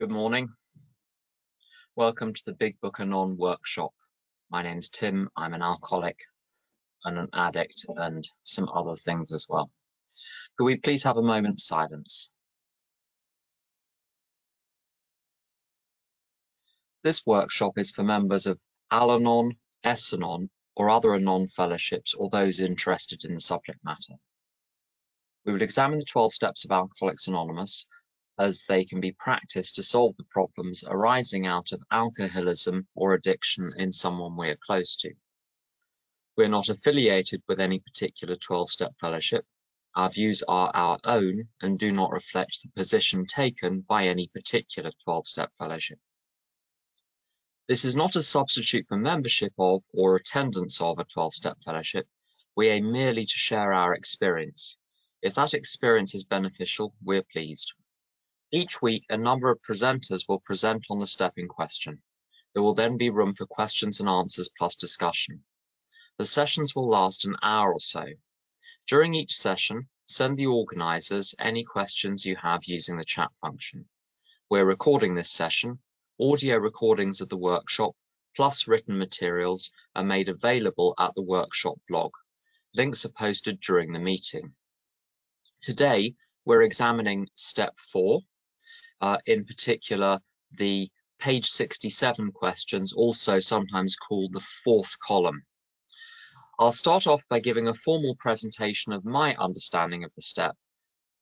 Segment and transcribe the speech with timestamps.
[0.00, 0.48] Good morning.
[1.94, 3.92] Welcome to the Big Book Anon workshop.
[4.50, 5.28] My name's Tim.
[5.36, 6.20] I'm an alcoholic
[7.04, 9.70] and an addict and some other things as well.
[10.56, 12.30] Could we please have a moment's silence?
[17.02, 18.58] This workshop is for members of
[18.90, 24.14] Al-Anon, S-Anon, or other Anon fellowships or those interested in the subject matter.
[25.44, 27.86] We will examine the 12 steps of Alcoholics Anonymous
[28.38, 33.70] as they can be practiced to solve the problems arising out of alcoholism or addiction
[33.76, 35.12] in someone we are close to.
[36.36, 39.44] We're not affiliated with any particular 12-step fellowship.
[39.94, 44.92] Our views are our own and do not reflect the position taken by any particular
[45.06, 45.98] 12-step fellowship.
[47.68, 52.06] This is not a substitute for membership of or attendance of a 12-step fellowship.
[52.56, 54.76] We aim merely to share our experience.
[55.22, 57.72] If that experience is beneficial, we're pleased.
[58.52, 62.02] Each week, a number of presenters will present on the step in question.
[62.52, 65.44] There will then be room for questions and answers plus discussion.
[66.18, 68.06] The sessions will last an hour or so.
[68.88, 73.88] During each session, send the organisers any questions you have using the chat function.
[74.48, 75.78] We're recording this session.
[76.20, 77.94] Audio recordings of the workshop
[78.34, 82.10] plus written materials are made available at the workshop blog.
[82.74, 84.56] Links are posted during the meeting.
[85.62, 88.22] Today, we're examining step four,
[89.00, 90.20] uh, in particular
[90.58, 90.88] the
[91.20, 95.42] page 67 questions, also sometimes called the fourth column.
[96.58, 100.56] I'll start off by giving a formal presentation of my understanding of the step.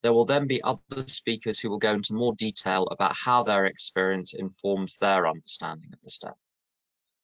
[0.03, 3.67] There will then be other speakers who will go into more detail about how their
[3.67, 6.37] experience informs their understanding of the step.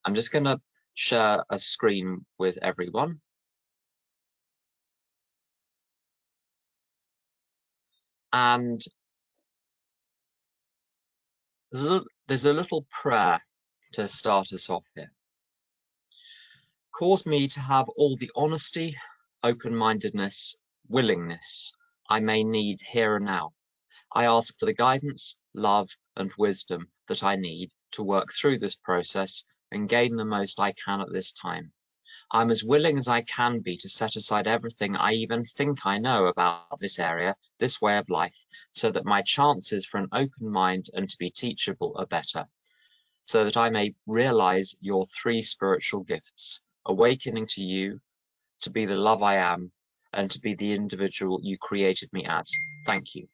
[0.05, 0.60] I'm just going to
[0.94, 3.20] share a screen with everyone.
[8.32, 8.80] And
[11.75, 13.41] there's a, there's a little prayer
[13.94, 15.11] to start us off here.
[16.97, 18.97] Cause me to have all the honesty,
[19.42, 20.54] open-mindedness,
[20.88, 21.72] willingness
[22.09, 23.54] I may need here and now.
[24.15, 28.76] I ask for the guidance, love, and wisdom that I need to work through this
[28.76, 31.72] process and gain the most I can at this time.
[32.34, 35.99] I'm as willing as I can be to set aside everything I even think I
[35.99, 40.50] know about this area, this way of life, so that my chances for an open
[40.50, 42.47] mind and to be teachable are better,
[43.23, 48.00] so that I may realize your three spiritual gifts, awakening to you,
[48.62, 49.71] to be the love I am,
[50.12, 52.50] and to be the individual you created me as.
[52.84, 53.28] Thank you.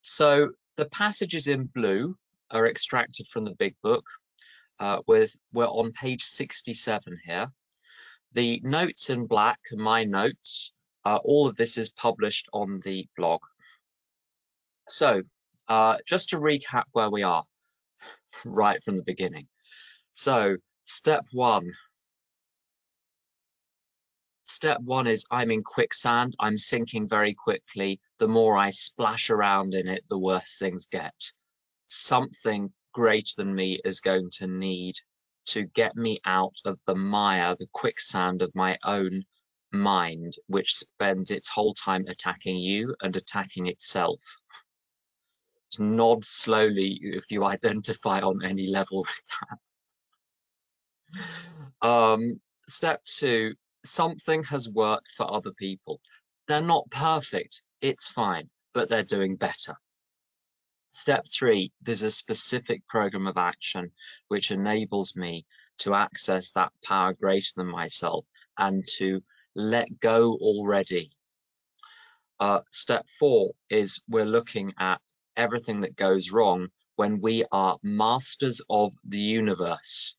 [0.00, 2.16] So the passages in blue
[2.50, 4.04] are extracted from the big book,
[4.78, 7.52] uh, with, we're on page 67 here.
[8.32, 10.72] The notes in black my notes.
[11.04, 13.40] Uh, all of this is published on the blog.
[14.88, 15.22] So
[15.68, 17.44] uh, just to recap where we are
[18.44, 19.46] right from the beginning.
[20.10, 21.72] So step one.
[24.42, 26.34] Step one is I'm in quicksand.
[26.38, 27.98] I'm sinking very quickly.
[28.18, 31.14] The more I splash around in it, the worse things get.
[31.86, 34.94] Something greater than me is going to need
[35.46, 39.24] to get me out of the mire, the quicksand of my own
[39.72, 44.20] mind, which spends its whole time attacking you and attacking itself.
[45.72, 49.20] To nod slowly if you identify on any level with
[51.82, 51.86] that.
[51.86, 53.54] Um, step two,
[53.84, 56.00] something has worked for other people.
[56.48, 59.76] They're not perfect, it's fine, but they're doing better.
[60.94, 63.90] Step three, there's a specific program of action
[64.28, 65.44] which enables me
[65.78, 68.24] to access that power greater than myself
[68.56, 69.20] and to
[69.56, 71.10] let go already.
[72.38, 75.00] Uh, step four is we're looking at
[75.36, 80.14] everything that goes wrong when we are masters of the universe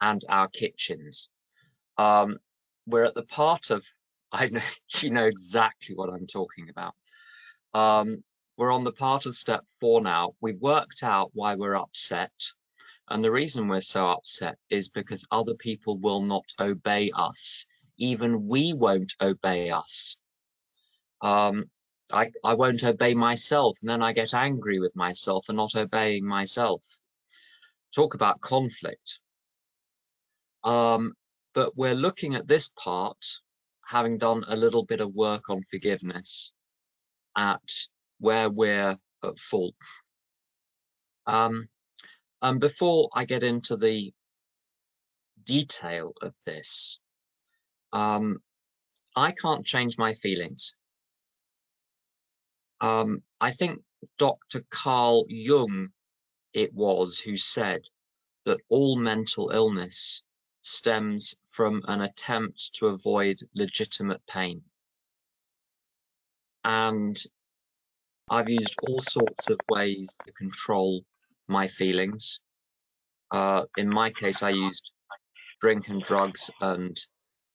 [0.00, 1.28] and our kitchens.
[1.98, 2.36] Um,
[2.88, 3.86] we're at the part of,
[4.32, 4.60] I know
[5.00, 6.94] you know exactly what I'm talking about.
[7.74, 8.24] Um,
[8.62, 10.34] we're on the part of step four now.
[10.40, 12.30] We've worked out why we're upset.
[13.08, 17.66] And the reason we're so upset is because other people will not obey us.
[17.98, 20.16] Even we won't obey us.
[21.20, 21.64] Um,
[22.12, 26.24] I, I won't obey myself and then I get angry with myself for not obeying
[26.24, 26.82] myself.
[27.92, 29.18] Talk about conflict.
[30.62, 31.14] Um,
[31.52, 33.24] but we're looking at this part,
[33.84, 36.52] having done a little bit of work on forgiveness,
[37.36, 37.58] at
[38.22, 39.74] where we're at fault.
[41.26, 41.68] Um,
[42.40, 44.12] and before I get into the
[45.44, 47.00] detail of this,
[47.92, 48.38] um,
[49.16, 50.74] I can't change my feelings.
[52.80, 53.80] Um, I think
[54.18, 54.64] Dr.
[54.70, 55.88] Carl Jung
[56.52, 57.80] it was who said
[58.44, 60.22] that all mental illness
[60.60, 64.62] stems from an attempt to avoid legitimate pain.
[66.64, 67.16] And
[68.32, 71.04] I've used all sorts of ways to control
[71.48, 72.40] my feelings.
[73.30, 74.90] Uh, in my case, I used
[75.60, 76.96] drink and drugs and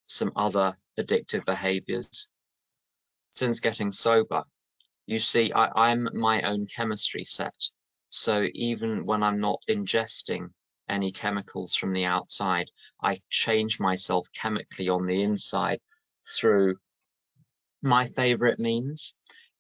[0.04, 2.28] some other addictive behaviors.
[3.30, 4.44] Since getting sober,
[5.08, 7.56] you see, I, I'm my own chemistry set.
[8.08, 10.52] So even when I'm not ingesting
[10.88, 12.70] any chemicals from the outside,
[13.02, 15.80] I change myself chemically on the inside
[16.38, 16.76] through
[17.82, 19.16] my favorite means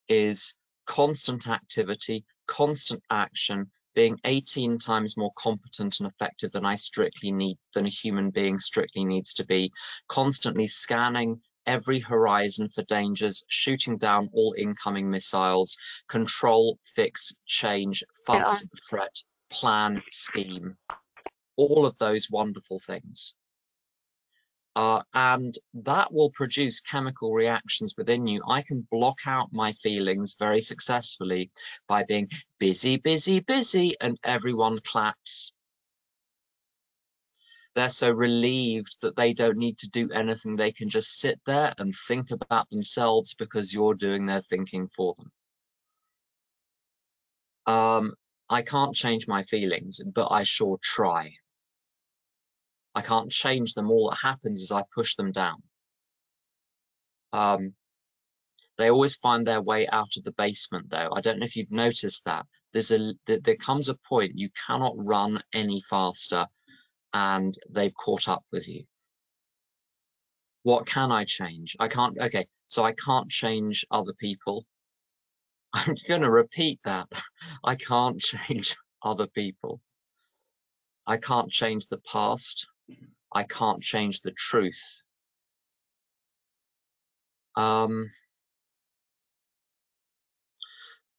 [0.07, 0.53] is
[0.87, 7.57] constant activity, constant action, being 18 times more competent and effective than I strictly need,
[7.73, 9.71] than a human being strictly needs to be,
[10.07, 18.63] constantly scanning every horizon for dangers, shooting down all incoming missiles, control, fix, change, fuss,
[18.63, 18.79] yeah.
[18.89, 20.77] threat, plan, scheme,
[21.57, 23.33] all of those wonderful things.
[24.77, 28.43] Uh, and that will produce chemical reactions within you.
[28.47, 31.49] I can block out my feelings very successfully
[31.87, 32.29] by being
[32.59, 35.51] busy, busy, busy, and everyone claps.
[37.73, 40.55] They're so relieved that they don't need to do anything.
[40.55, 45.15] They can just sit there and think about themselves because you're doing their thinking for
[45.17, 45.31] them.
[47.65, 48.13] Um,
[48.47, 51.33] I can't change my feelings, but I sure try.
[52.97, 53.91] I can't change them.
[53.91, 55.61] All that happens is I push them down.
[57.31, 57.75] Um,
[58.79, 61.09] they always find their way out of the basement, though.
[61.13, 62.47] I don't know if you've noticed that.
[62.73, 66.47] There's a there comes a point you cannot run any faster,
[67.13, 68.85] and they've caught up with you.
[70.63, 71.75] What can I change?
[71.79, 72.17] I can't.
[72.19, 74.65] Okay, so I can't change other people.
[75.73, 77.09] I'm going to repeat that.
[77.63, 79.81] I can't change other people.
[81.05, 82.65] I can't change the past.
[83.33, 85.01] I can't change the truth.
[87.55, 88.09] Um,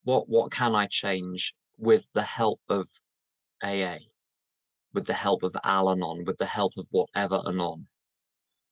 [0.04, 2.88] what what can I change with the help of
[3.62, 3.98] AA,
[4.94, 7.88] with the help of Al-Anon, with the help of whatever Anon?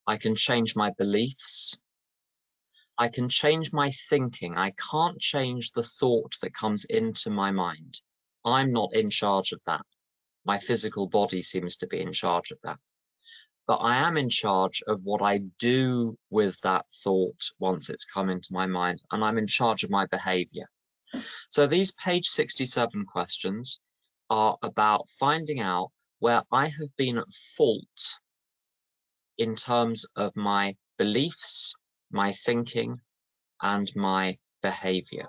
[0.06, 1.76] I can change my beliefs.
[2.96, 4.56] I can change my thinking.
[4.56, 8.00] I can't change the thought that comes into my mind.
[8.44, 9.84] I'm not in charge of that.
[10.46, 12.78] My physical body seems to be in charge of that
[13.66, 18.31] but I am in charge of what I do with that thought once it's come
[18.31, 20.66] into my mind, and I'm in charge of my behavior.
[21.48, 23.81] So these page 67 questions
[24.31, 25.90] are about finding out
[26.20, 28.19] where I have been at fault
[29.37, 31.75] in terms of my beliefs,
[32.10, 32.96] my thinking,
[33.60, 35.28] and my behavior.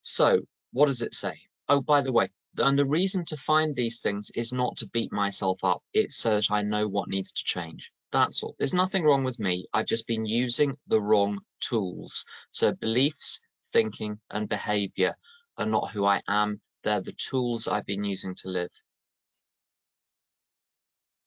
[0.00, 0.40] So
[0.72, 1.47] what does it say?
[1.70, 5.12] Oh, by the way, and the reason to find these things is not to beat
[5.12, 5.82] myself up.
[5.92, 7.92] It's so that I know what needs to change.
[8.10, 8.56] That's all.
[8.58, 9.66] There's nothing wrong with me.
[9.74, 12.24] I've just been using the wrong tools.
[12.48, 13.38] So beliefs,
[13.70, 15.14] thinking, and behavior
[15.58, 16.62] are not who I am.
[16.84, 18.72] They're the tools I've been using to live.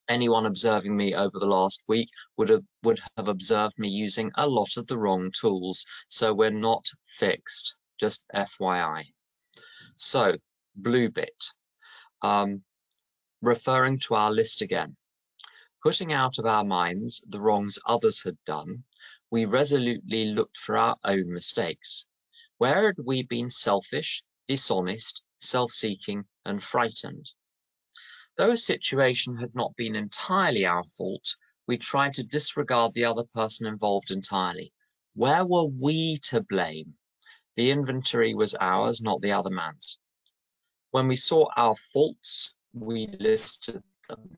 [0.07, 4.47] Anyone observing me over the last week would have, would have observed me using a
[4.47, 5.85] lot of the wrong tools.
[6.07, 9.03] So we're not fixed, just FYI.
[9.95, 10.37] So
[10.75, 11.43] blue bit,
[12.21, 12.63] um,
[13.41, 14.95] referring to our list again.
[15.83, 18.83] Putting out of our minds the wrongs others had done,
[19.31, 22.05] we resolutely looked for our own mistakes.
[22.57, 27.31] Where had we been selfish, dishonest, self-seeking, and frightened?
[28.37, 31.35] Though a situation had not been entirely our fault,
[31.67, 34.73] we tried to disregard the other person involved entirely.
[35.13, 36.95] Where were we to blame?
[37.55, 39.97] The inventory was ours, not the other man's.
[40.91, 44.37] When we saw our faults, we listed them.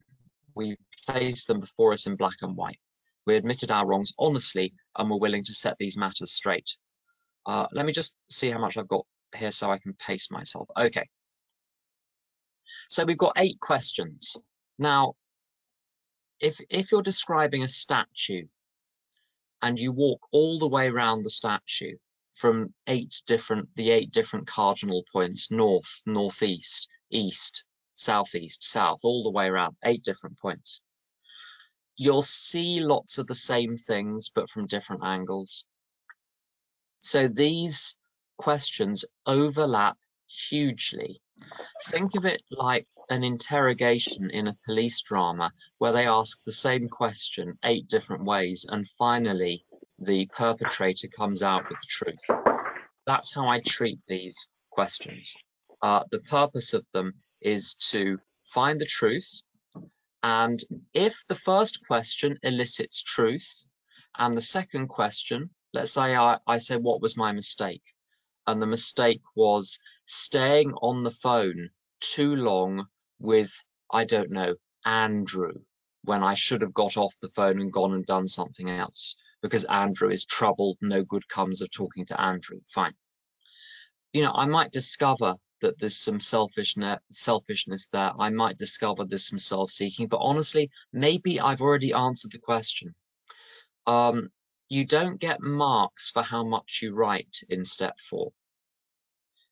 [0.56, 0.78] We
[1.08, 2.80] placed them before us in black and white.
[3.26, 6.76] We admitted our wrongs honestly and were willing to set these matters straight.
[7.46, 9.06] Uh, let me just see how much I've got
[9.36, 10.68] here so I can pace myself.
[10.78, 11.08] Okay.
[12.90, 14.38] So we've got eight questions.
[14.78, 15.14] Now,
[16.40, 18.48] if, if you're describing a statue
[19.62, 21.96] and you walk all the way around the statue,
[22.34, 27.64] from eight different the eight different cardinal points north northeast east
[27.94, 30.82] southeast south all the way around eight different points.
[31.96, 35.66] You'll see lots of the same things but from different angles.
[36.98, 37.96] So these
[38.38, 39.98] questions overlap
[40.28, 41.22] hugely.
[41.86, 46.88] Think of it like an interrogation in a police drama where they ask the same
[46.90, 49.66] question eight different ways and finally
[50.06, 52.44] the perpetrator comes out with the truth.
[53.06, 55.36] that's how I treat these questions.
[55.82, 59.42] Uh, the purpose of them is to find the truth.
[60.24, 60.60] And
[60.94, 63.66] if the first question elicits truth,
[64.18, 67.84] and the second question, let's say I, I say, what was my mistake?
[68.48, 71.70] And the mistake was staying on the phone
[72.00, 72.88] too long
[73.20, 73.52] with,
[73.92, 74.56] I don't know,
[74.86, 75.54] Andrew,
[76.04, 79.66] when I should have got off the phone and gone and done something else because
[79.66, 80.80] Andrew is troubled.
[80.82, 82.62] No good comes of talking to Andrew.
[82.66, 82.96] Fine.
[84.14, 88.12] You know, I might discover that there's some selfishness, selfishness there.
[88.18, 92.96] I might discover there's some self-seeking, but honestly, maybe I've already answered the question.
[93.86, 94.30] Um,
[94.70, 98.32] you don't get marks for how much you write in step four.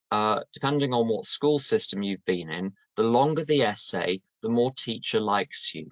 [0.10, 4.72] Uh, depending on what school system you've been in, the longer the essay, the more
[4.72, 5.92] teacher likes you.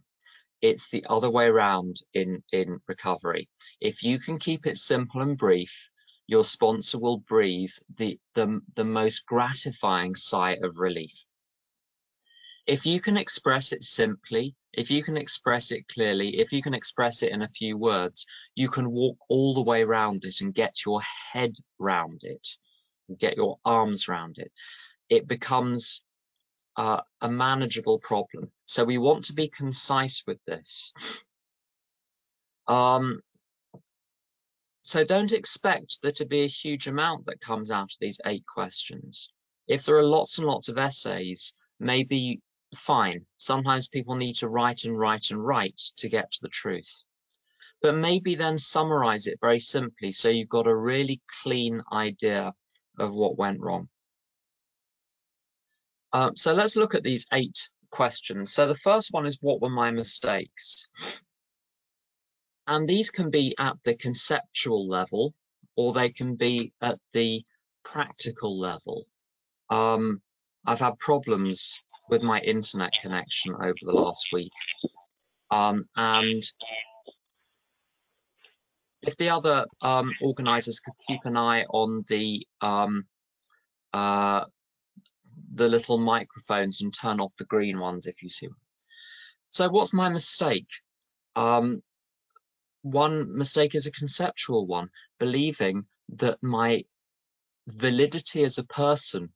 [0.61, 3.49] It's the other way around in, in recovery.
[3.79, 5.89] If you can keep it simple and brief,
[6.27, 11.25] your sponsor will breathe the, the, the most gratifying sigh of relief.
[12.67, 16.75] If you can express it simply, if you can express it clearly, if you can
[16.75, 20.53] express it in a few words, you can walk all the way around it and
[20.53, 22.47] get your head round it,
[23.17, 24.51] get your arms around it.
[25.09, 26.03] It becomes
[26.79, 28.49] uh, a manageable problem.
[28.63, 30.93] So we want to be concise with this.
[32.67, 33.19] Um,
[34.81, 38.45] so don't expect there to be a huge amount that comes out of these eight
[38.45, 39.29] questions.
[39.67, 42.39] If there are lots and lots of essays, maybe
[42.73, 43.25] fine.
[43.35, 47.03] Sometimes people need to write and write and write to get to the truth.
[47.81, 52.53] But maybe then summarize it very simply so you've got a really clean idea
[52.97, 53.89] of what went wrong.
[56.11, 58.53] Uh, so let's look at these eight questions.
[58.53, 60.87] So the first one is what were my mistakes?
[62.67, 65.33] And these can be at the conceptual level
[65.75, 67.43] or they can be at the
[67.83, 69.05] practical level.
[69.69, 70.21] Um,
[70.65, 71.77] I've had problems
[72.09, 74.51] with my internet connection over the last week.
[75.51, 76.43] Um, and
[79.01, 83.05] if the other um, organizers could keep an eye on the um,
[83.93, 84.45] uh,
[85.53, 88.57] the little microphones and turn off the green ones if you see them.
[89.47, 90.67] So what's my mistake?
[91.35, 91.81] Um,
[92.81, 94.89] one mistake is a conceptual one,
[95.19, 96.83] believing that my
[97.67, 99.33] validity as a person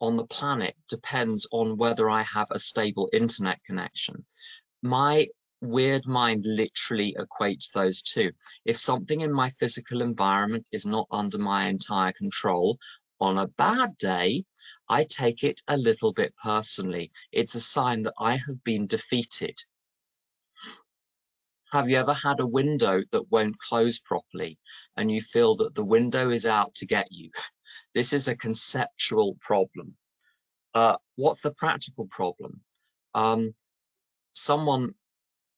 [0.00, 4.24] on the planet depends on whether I have a stable internet connection.
[4.82, 5.26] My
[5.60, 8.30] weird mind literally equates those two.
[8.64, 12.78] If something in my physical environment is not under my entire control,
[13.20, 14.44] on a bad day,
[14.88, 17.10] I take it a little bit personally.
[17.32, 19.58] It's a sign that I have been defeated.
[21.72, 24.58] Have you ever had a window that won't close properly
[24.96, 27.30] and you feel that the window is out to get you?
[27.92, 29.96] This is a conceptual problem.
[30.74, 32.62] Uh, what's the practical problem?
[33.14, 33.50] Um,
[34.32, 34.94] someone,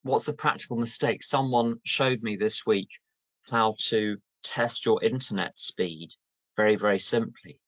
[0.03, 1.23] what's the practical mistake?
[1.23, 2.89] Someone showed me this week
[3.49, 6.11] how to test your internet speed
[6.61, 7.59] very, very simply.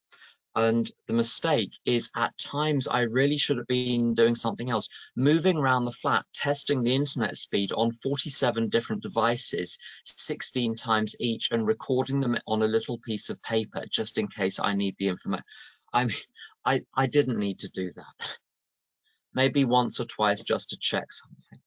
[0.56, 5.58] And the mistake is at times I really should have been doing something else, moving
[5.58, 11.66] around the flat, testing the internet speed on 47 different devices, 16 times each, and
[11.66, 15.44] recording them on a little piece of paper just in case I need the information.
[15.92, 16.18] I mean,
[16.66, 18.38] I, I didn't need to do that.
[19.34, 21.60] Maybe once or twice just to check something.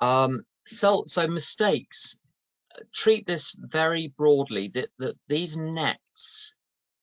[0.00, 2.18] Um, so, so mistakes,
[2.92, 6.54] treat this very broadly, that, that these nets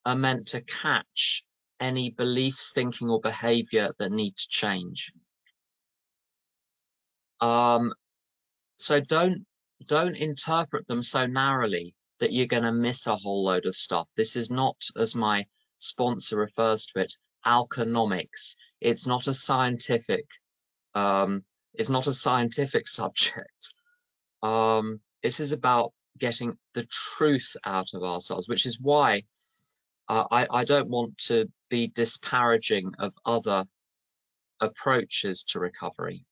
[0.06, 1.44] are meant to catch
[1.80, 5.12] any beliefs, thinking, or behavior that needs change.
[7.40, 7.94] Um,
[8.76, 9.46] so don't
[9.88, 14.08] don't interpret them so narrowly that you're going to miss a whole load of stuff.
[14.16, 15.46] This is not, as my
[15.78, 17.14] sponsor refers to it,
[17.46, 18.56] alconomics.
[18.80, 20.26] It's not a scientific.
[20.94, 23.74] Um, it's not a scientific subject.
[24.44, 29.24] Um, this is about getting the truth out of ourselves, which is why
[30.08, 33.66] uh, I, I don't want to be disparaging of other
[34.60, 36.26] approaches to recovery.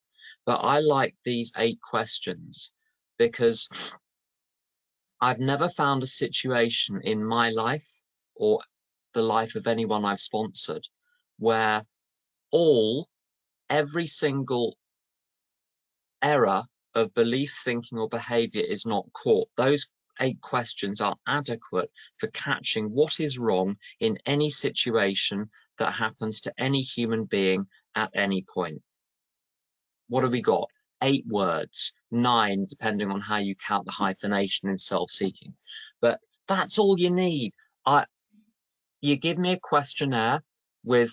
[0.45, 2.71] But I like these eight questions
[3.17, 3.67] because
[5.21, 7.87] I've never found a situation in my life
[8.35, 8.59] or
[9.13, 10.85] the life of anyone I've sponsored
[11.37, 11.83] where
[12.51, 13.07] all,
[13.69, 14.75] every single
[16.21, 16.63] error
[16.95, 19.49] of belief, thinking, or behavior is not caught.
[19.55, 19.87] Those
[20.21, 26.53] eight questions are adequate for catching what is wrong in any situation that happens to
[26.57, 27.65] any human being
[27.95, 28.81] at any point.
[30.07, 30.69] What have we got?
[31.01, 35.53] Eight words, nine, depending on how you count the hyphenation in self-seeking.
[36.01, 37.53] But That's all you need.
[37.85, 38.05] I,
[39.01, 40.43] you give me a questionnaire
[40.83, 41.11] with,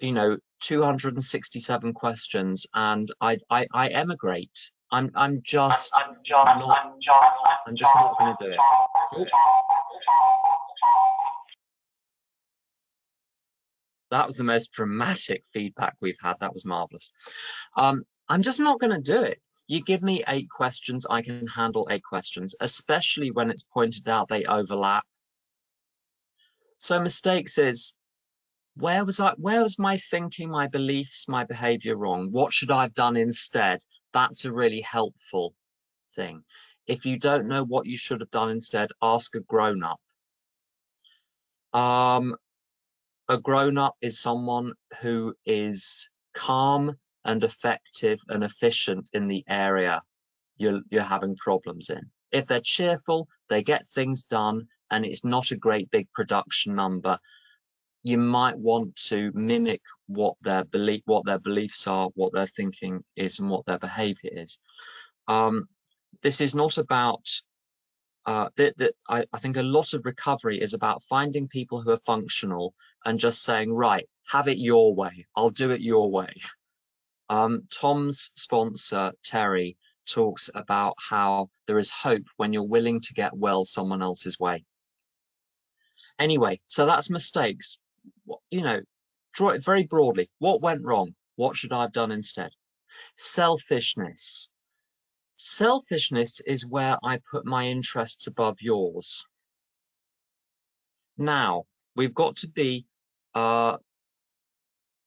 [0.00, 4.70] you know, 267 questions and I, I, I emigrate.
[4.92, 6.92] I'm, I'm just, I'm just not,
[7.66, 9.28] I'm just, not going to do it.
[14.10, 16.34] That was the most dramatic feedback we've had.
[16.40, 17.12] That was marvelous.
[17.76, 19.40] Um, I'm just not going to do it.
[19.66, 24.28] You give me eight questions, I can handle eight questions, especially when it's pointed out
[24.28, 25.04] they overlap.
[26.76, 27.94] So mistakes is
[28.76, 32.30] where was I where was my thinking, my beliefs, my behavior wrong?
[32.30, 33.78] What should I have done instead?
[34.14, 35.54] That's a really helpful
[36.14, 36.44] thing.
[36.86, 40.00] If you don't know what you should have done instead, ask a grown up.
[41.78, 42.36] Um,
[43.28, 50.02] a grown up is someone who is calm and effective and efficient in the area
[50.56, 52.10] you're, you're having problems in.
[52.30, 57.18] If they're cheerful, they get things done, and it's not a great big production number,
[58.04, 63.02] you might want to mimic what their belief, what their beliefs are, what their thinking
[63.16, 64.60] is, and what their behavior is.
[65.26, 65.68] Um,
[66.22, 67.26] this is not about
[68.26, 71.90] uh, that, that I, I, think a lot of recovery is about finding people who
[71.90, 75.26] are functional and just saying, right, have it your way.
[75.36, 76.32] I'll do it your way.
[77.28, 79.76] Um, Tom's sponsor, Terry,
[80.08, 84.64] talks about how there is hope when you're willing to get well someone else's way.
[86.18, 87.78] Anyway, so that's mistakes.
[88.50, 88.80] You know,
[89.34, 90.30] draw it very broadly.
[90.38, 91.14] What went wrong?
[91.36, 92.50] What should I have done instead?
[93.14, 94.50] Selfishness.
[95.34, 99.24] Selfishness is where I put my interests above yours.
[101.16, 101.64] Now,
[101.96, 102.86] we've got to be
[103.34, 103.78] uh,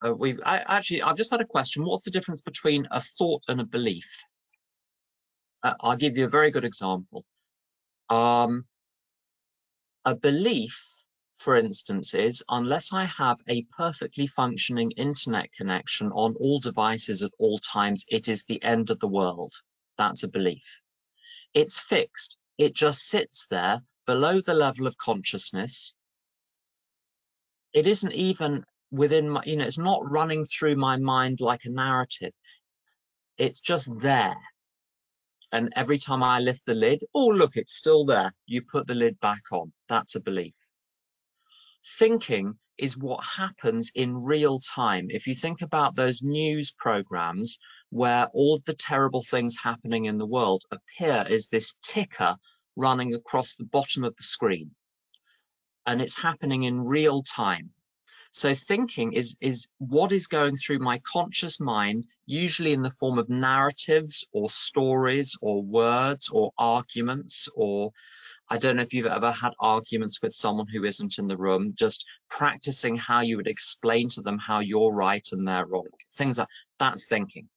[0.04, 1.84] uh, we've I, actually I've just had a question.
[1.84, 4.08] What's the difference between a thought and a belief?
[5.62, 7.24] Uh, I'll give you a very good example.
[8.08, 8.64] Um,
[10.04, 10.84] a belief,
[11.38, 17.30] for instance, is unless I have a perfectly functioning internet connection on all devices at
[17.38, 19.52] all times, it is the end of the world.
[19.96, 20.80] That's a belief.
[21.54, 22.38] It's fixed.
[22.58, 25.94] It just sits there below the level of consciousness.
[27.72, 31.70] It isn't even within my, you know, it's not running through my mind like a
[31.70, 32.32] narrative.
[33.36, 34.36] It's just there.
[35.52, 38.32] And every time I lift the lid, oh, look, it's still there.
[38.46, 39.72] You put the lid back on.
[39.88, 40.54] That's a belief.
[41.96, 45.08] Thinking is what happens in real time.
[45.10, 50.18] If you think about those news programs where all of the terrible things happening in
[50.18, 52.36] the world appear as this ticker
[52.76, 54.74] running across the bottom of the screen.
[55.86, 57.72] And it's happening in real time.
[58.30, 63.18] So thinking is, is what is going through my conscious mind, usually in the form
[63.18, 67.92] of narratives or stories or words or arguments or
[68.50, 71.74] I don't know if you've ever had arguments with someone who isn't in the room,
[71.76, 75.86] just practicing how you would explain to them how you're right and they're wrong.
[76.14, 77.48] Things like that's thinking.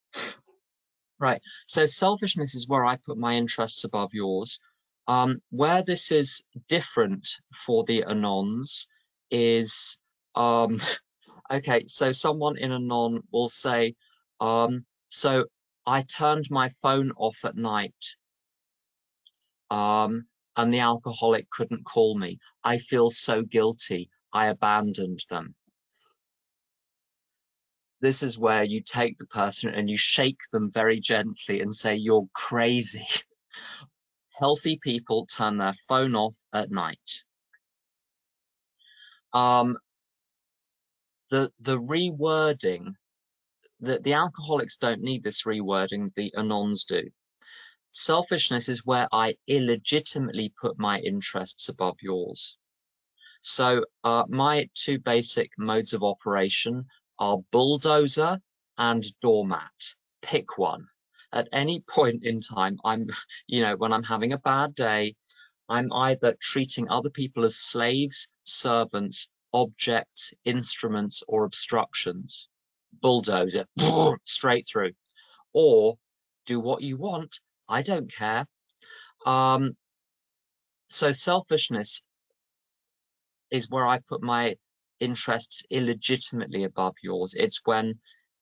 [1.19, 1.41] Right.
[1.65, 4.59] So selfishness is where I put my interests above yours.
[5.07, 8.87] Um, where this is different for the anons
[9.29, 9.97] is
[10.35, 10.77] um,
[11.51, 13.95] okay, so someone in Anon will say,
[14.39, 15.45] um, so
[15.85, 18.15] I turned my phone off at night
[19.69, 20.25] um,
[20.55, 22.39] and the alcoholic couldn't call me.
[22.63, 24.09] I feel so guilty.
[24.33, 25.55] I abandoned them.
[28.01, 31.95] This is where you take the person and you shake them very gently and say,
[31.95, 33.07] you're crazy.
[34.39, 37.23] Healthy people turn their phone off at night.
[39.33, 39.77] Um,
[41.29, 42.95] the the rewording
[43.81, 47.09] the, the alcoholics don't need this rewording, the anons do.
[47.91, 52.57] Selfishness is where I illegitimately put my interests above yours.
[53.41, 56.85] So uh, my two basic modes of operation
[57.19, 58.41] are bulldozer
[58.77, 59.95] and doormat.
[60.21, 60.87] Pick one.
[61.33, 63.07] At any point in time, I'm,
[63.47, 65.15] you know, when I'm having a bad day,
[65.67, 72.47] I'm either treating other people as slaves, servants, objects, instruments, or obstructions.
[73.01, 73.67] Bulldoze it
[74.23, 74.91] straight through.
[75.53, 75.97] Or
[76.45, 77.39] do what you want.
[77.71, 78.45] I don't care.
[79.25, 79.75] Um,
[80.87, 82.03] so selfishness
[83.49, 84.55] is where I put my
[84.99, 87.33] interests illegitimately above yours.
[87.33, 87.95] It's when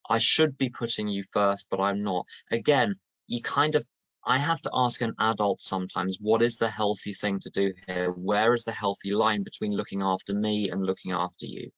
[0.10, 2.26] I should be putting you first, but I'm not.
[2.52, 2.96] Again,
[3.28, 3.86] you kind of
[4.26, 8.12] I have to ask an adult sometimes, what is the healthy thing to do here?
[8.12, 11.72] Where is the healthy line between looking after me and looking after you?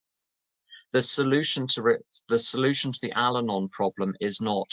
[0.92, 4.70] The solution to the solution to the Al-Anon problem is not,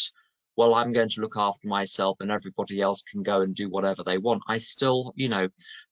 [0.58, 4.02] well, I'm going to look after myself and everybody else can go and do whatever
[4.02, 4.42] they want.
[4.48, 5.46] I still, you know,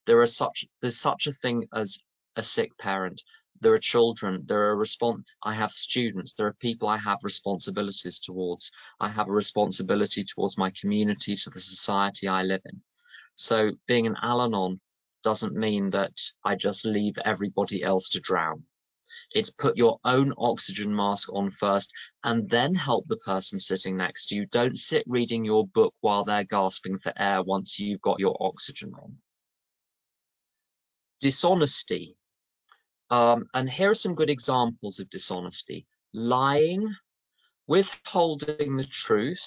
[0.06, 2.00] there are such, there's such a thing as
[2.34, 3.22] a sick parent.
[3.60, 8.18] There are children, there are response, I have students, there are people I have responsibilities
[8.18, 8.72] towards.
[8.98, 12.82] I have a responsibility towards my community, to the society I live in.
[13.34, 14.80] So being an Al-Anon
[15.22, 18.64] doesn't mean that I just leave everybody else to drown.
[19.32, 21.92] It's put your own oxygen mask on first
[22.24, 24.46] and then help the person sitting next to you.
[24.46, 28.92] Don't sit reading your book while they're gasping for air once you've got your oxygen
[28.94, 29.18] on.
[31.20, 32.16] Dishonesty.
[33.10, 35.86] Um, and here are some good examples of dishonesty.
[36.12, 36.94] Lying,
[37.66, 39.46] withholding the truth,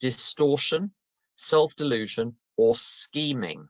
[0.00, 0.92] distortion,
[1.34, 3.68] self-delusion, or scheming.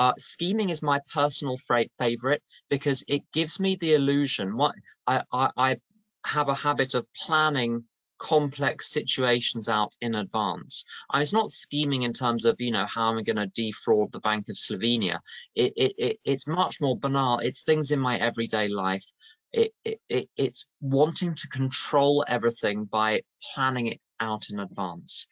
[0.00, 1.58] Uh, scheming is my personal
[1.98, 4.56] favorite because it gives me the illusion.
[4.56, 4.74] What
[5.06, 5.76] I, I, I
[6.24, 7.84] have a habit of planning
[8.18, 10.86] complex situations out in advance.
[11.12, 14.10] And it's not scheming in terms of, you know, how am I going to defraud
[14.10, 15.18] the Bank of Slovenia?
[15.54, 17.40] It, it, it, it's much more banal.
[17.40, 19.04] It's things in my everyday life.
[19.52, 23.20] It, it, it, it's wanting to control everything by
[23.52, 25.26] planning it out in advance.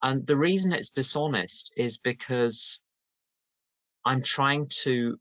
[0.00, 2.80] And the reason it's dishonest is because
[4.04, 5.18] I'm trying to,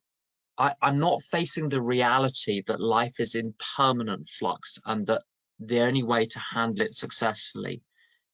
[0.57, 5.23] I, I'm not facing the reality that life is in permanent flux and that
[5.59, 7.81] the only way to handle it successfully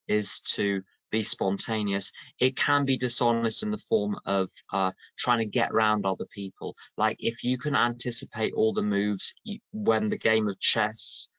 [0.07, 2.11] is to be spontaneous.
[2.39, 6.75] It can be dishonest in the form of uh, trying to get around other people.
[6.97, 11.29] Like if you can anticipate all the moves you, when the game of chess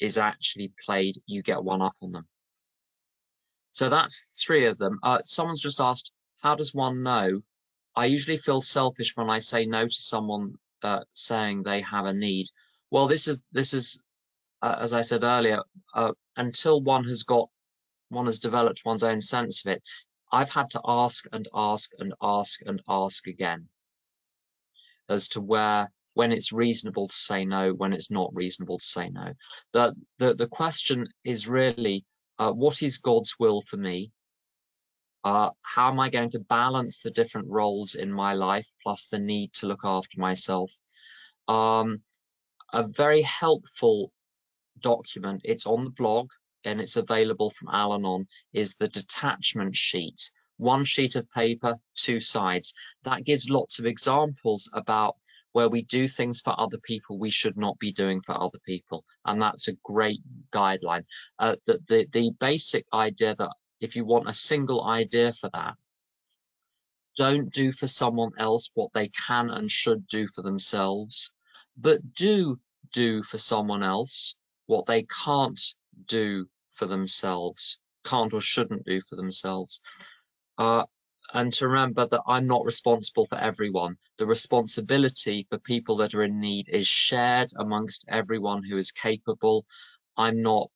[0.00, 2.26] is actually played, you get one up on them.
[3.70, 4.98] So that's three of them.
[5.02, 7.42] Uh, someone's just asked, how does one know
[7.98, 12.12] I usually feel selfish when I say no to someone uh, saying they have a
[12.12, 12.46] need.
[12.92, 13.98] Well, this is this is
[14.62, 15.62] uh, as I said earlier,
[15.94, 17.50] uh, until one has got
[18.08, 19.82] one has developed one's own sense of it,
[20.30, 23.68] I've had to ask and ask and ask and ask again
[25.08, 29.08] as to where when it's reasonable to say no, when it's not reasonable to say
[29.08, 29.32] no.
[29.72, 32.04] The the the question is really
[32.38, 34.12] uh, what is God's will for me?
[35.24, 39.18] Uh, how am I going to balance the different roles in my life plus the
[39.18, 40.70] need to look after myself?
[41.48, 42.02] Um,
[42.72, 44.12] a very helpful
[44.80, 46.30] document, it's on the blog
[46.64, 50.30] and it's available from Al-Anon, is the detachment sheet.
[50.56, 52.74] One sheet of paper, two sides.
[53.04, 55.16] That gives lots of examples about
[55.52, 59.04] where we do things for other people we should not be doing for other people.
[59.24, 60.20] And that's a great
[60.52, 61.04] guideline.
[61.38, 65.74] Uh, the, the, the basic idea that if you want a single idea for that,
[67.16, 71.32] don't do for someone else what they can and should do for themselves,
[71.76, 72.58] but do
[72.92, 74.34] do for someone else
[74.66, 75.60] what they can't
[76.06, 79.80] do for themselves, can't or shouldn't do for themselves.
[80.56, 80.84] Uh,
[81.34, 83.96] and to remember that I'm not responsible for everyone.
[84.16, 89.66] The responsibility for people that are in need is shared amongst everyone who is capable.
[90.16, 90.70] I'm not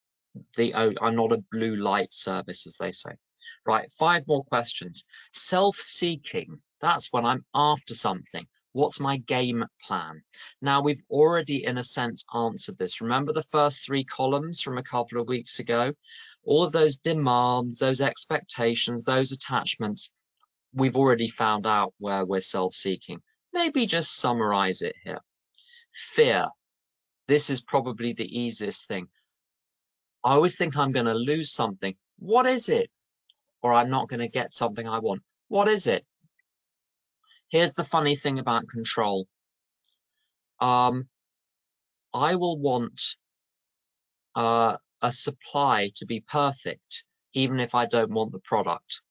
[0.57, 3.11] the oh, I'm not a blue light service, as they say.
[3.67, 5.05] Right, five more questions.
[5.31, 8.47] Self-seeking, that's when I'm after something.
[8.73, 10.23] What's my game plan?
[10.61, 13.01] Now, we've already, in a sense, answered this.
[13.01, 15.93] Remember the first three columns from a couple of weeks ago?
[16.45, 20.11] All of those demands, those expectations, those attachments,
[20.75, 23.21] we've already found out where we're self-seeking.
[23.53, 25.21] Maybe just summarize it here.
[25.93, 26.47] Fear.
[27.29, 29.09] This is probably the easiest thing.
[30.25, 31.95] I always think I'm going to lose something.
[32.19, 32.91] What is it?
[33.63, 35.23] Or I'm not going to get something I want.
[35.49, 36.05] What is it?
[37.49, 39.27] Here's the funny thing about control.
[40.61, 41.09] Um,
[42.15, 43.17] I will want
[44.35, 47.05] uh, a supply to be perfect,
[47.35, 49.03] even if I don't want the product.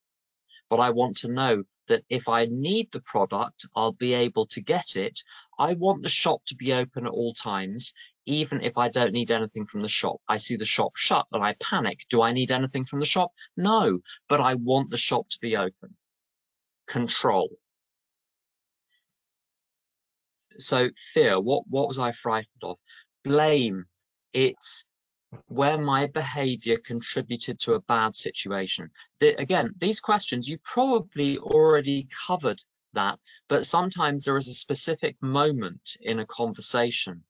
[0.69, 4.61] But I want to know that if I need the product, I'll be able to
[4.61, 5.19] get it.
[5.59, 7.93] I want the shop to be open at all times
[8.25, 10.21] even if I don't need anything from the shop.
[10.27, 12.05] I see the shop shut and I panic.
[12.09, 13.31] Do I need anything from the shop?
[13.57, 15.95] No, but I want the shop to be open.
[16.87, 17.49] Control.
[20.57, 22.77] So fear, what, what was I frightened of?
[23.23, 23.85] Blame.
[24.33, 24.85] It's
[25.47, 28.91] where my behavior contributed to a bad situation.
[29.19, 32.61] The, again, these questions, you probably already covered
[32.93, 37.23] that, but sometimes there is a specific moment in a conversation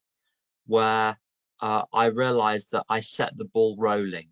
[0.66, 1.16] where
[1.60, 4.28] uh, I realized that I set the ball rolling.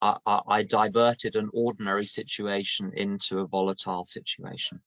[0.00, 4.80] I, I, I diverted an ordinary situation into a volatile situation.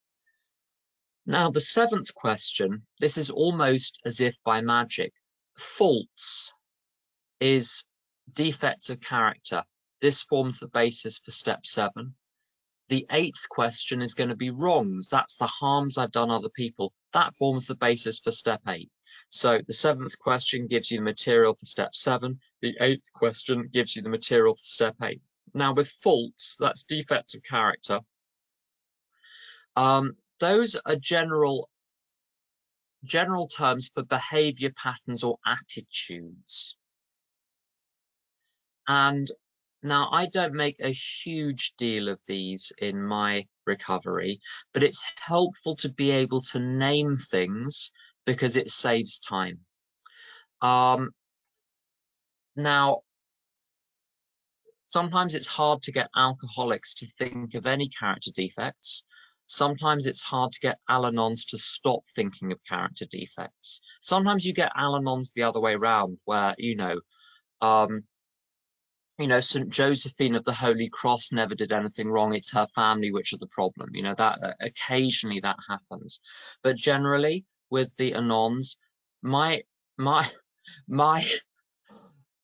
[1.25, 5.13] Now, the seventh question, this is almost as if by magic.
[5.55, 6.51] Faults
[7.39, 7.85] is
[8.33, 9.63] defects of character.
[10.01, 12.15] This forms the basis for step seven.
[12.87, 15.09] The eighth question is going to be wrongs.
[15.09, 16.93] That's the harms I've done other people.
[17.13, 18.89] That forms the basis for step eight.
[19.29, 22.39] So the seventh question gives you the material for step seven.
[22.61, 25.21] The eighth question gives you the material for step eight.
[25.53, 27.99] Now with faults, that's defects of character.
[29.75, 31.69] Um, those are general
[33.03, 36.75] general terms for behavior patterns or attitudes.
[38.87, 39.29] And
[39.83, 44.39] now I don't make a huge deal of these in my recovery,
[44.73, 47.91] but it's helpful to be able to name things
[48.29, 49.57] because it saves time.
[50.61, 51.09] Um,
[52.55, 52.99] now,
[54.85, 59.03] sometimes it's hard to get alcoholics to think of any character defects.
[59.45, 63.81] Sometimes it's hard to get Al-Anons to stop thinking of character defects.
[63.99, 66.99] Sometimes you get Al-Anons the other way around, where, you know,
[67.61, 68.03] um,
[69.17, 69.71] you know, St.
[69.71, 72.35] Josephine of the Holy Cross never did anything wrong.
[72.35, 73.89] It's her family which are the problem.
[73.95, 76.21] You know, that occasionally that happens.
[76.61, 78.77] But generally, with the Anons,
[79.21, 79.63] my
[79.97, 80.29] my
[80.87, 81.25] my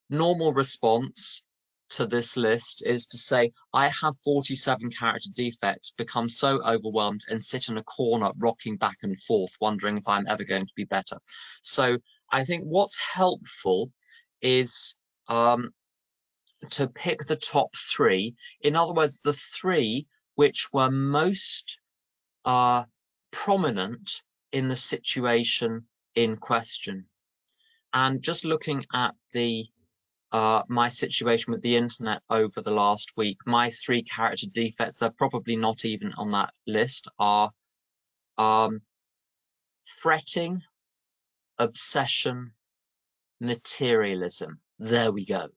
[0.10, 1.44] normal response
[1.88, 7.42] to this list is to say I have 47 character defects, become so overwhelmed and
[7.42, 10.86] sit in a corner rocking back and forth, wondering if I'm ever going to be
[10.86, 11.20] better.
[11.62, 11.98] So
[12.32, 13.92] I think what's helpful
[14.42, 14.96] is
[15.28, 15.72] um,
[16.72, 18.36] to pick the top three.
[18.62, 21.80] In other words, the three which were most
[22.44, 22.84] uh,
[23.32, 24.22] prominent
[24.56, 27.06] in the situation in question.
[27.94, 29.66] And just looking at the
[30.32, 35.22] uh, my situation with the internet over the last week, my three character defects, they're
[35.24, 37.52] probably not even on that list, are
[38.38, 38.82] um,
[39.86, 40.62] fretting,
[41.60, 42.54] obsession,
[43.42, 44.62] materialism.
[44.80, 45.50] There we go.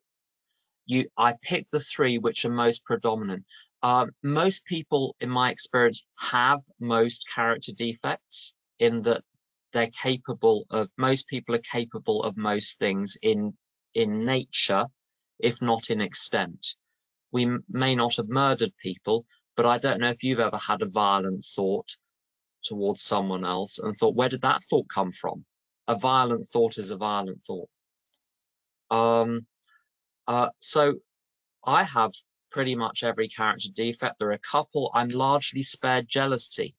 [0.87, 3.45] You, I picked the three which are most predominant.
[3.81, 9.23] Um, most people, in my experience, have most character defects in that
[9.73, 13.57] they're capable of most people are capable of most things in
[13.95, 14.87] in nature
[15.39, 16.75] if not in extent.
[17.31, 20.87] We may not have murdered people but i don't know if you've ever had a
[20.89, 21.89] violent thought
[22.65, 25.45] towards someone else and thought where did that thought come from?
[25.87, 27.69] A violent thought is a violent thought.
[28.91, 29.47] Um
[30.27, 30.95] uh so
[31.65, 32.13] i have
[32.51, 34.19] pretty much every character defect.
[34.19, 34.91] There are a couple.
[34.95, 36.75] I'm largely spared jealousy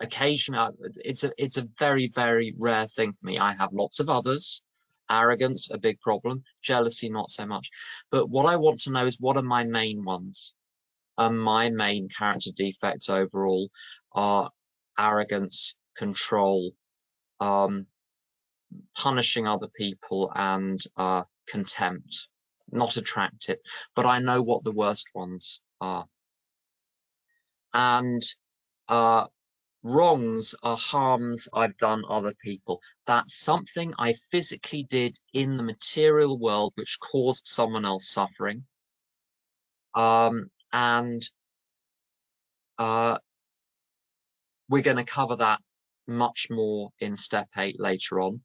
[0.00, 3.38] occasionally it's a it's a very very rare thing for me.
[3.38, 4.62] I have lots of others.
[5.10, 6.44] Arrogance a big problem.
[6.62, 7.70] Jealousy not so much.
[8.10, 10.54] But what i want to know is what are my main ones?
[11.16, 13.70] And my main character defects overall
[14.12, 14.50] are
[14.98, 16.72] arrogance control
[17.40, 17.86] um,
[18.96, 22.28] punishing other people and uh, contempt.
[22.70, 23.58] Not attractive
[23.94, 26.06] but i know what the worst ones are.
[27.72, 28.22] And
[28.88, 29.26] uh,
[29.82, 32.80] wrongs are harms I've done other people.
[33.06, 38.64] That's something I physically did in the material world which caused someone else suffering.
[39.94, 41.22] Um, and
[42.78, 43.18] uh,
[44.68, 45.60] we're going to cover that
[46.06, 48.42] much more in step eight later on.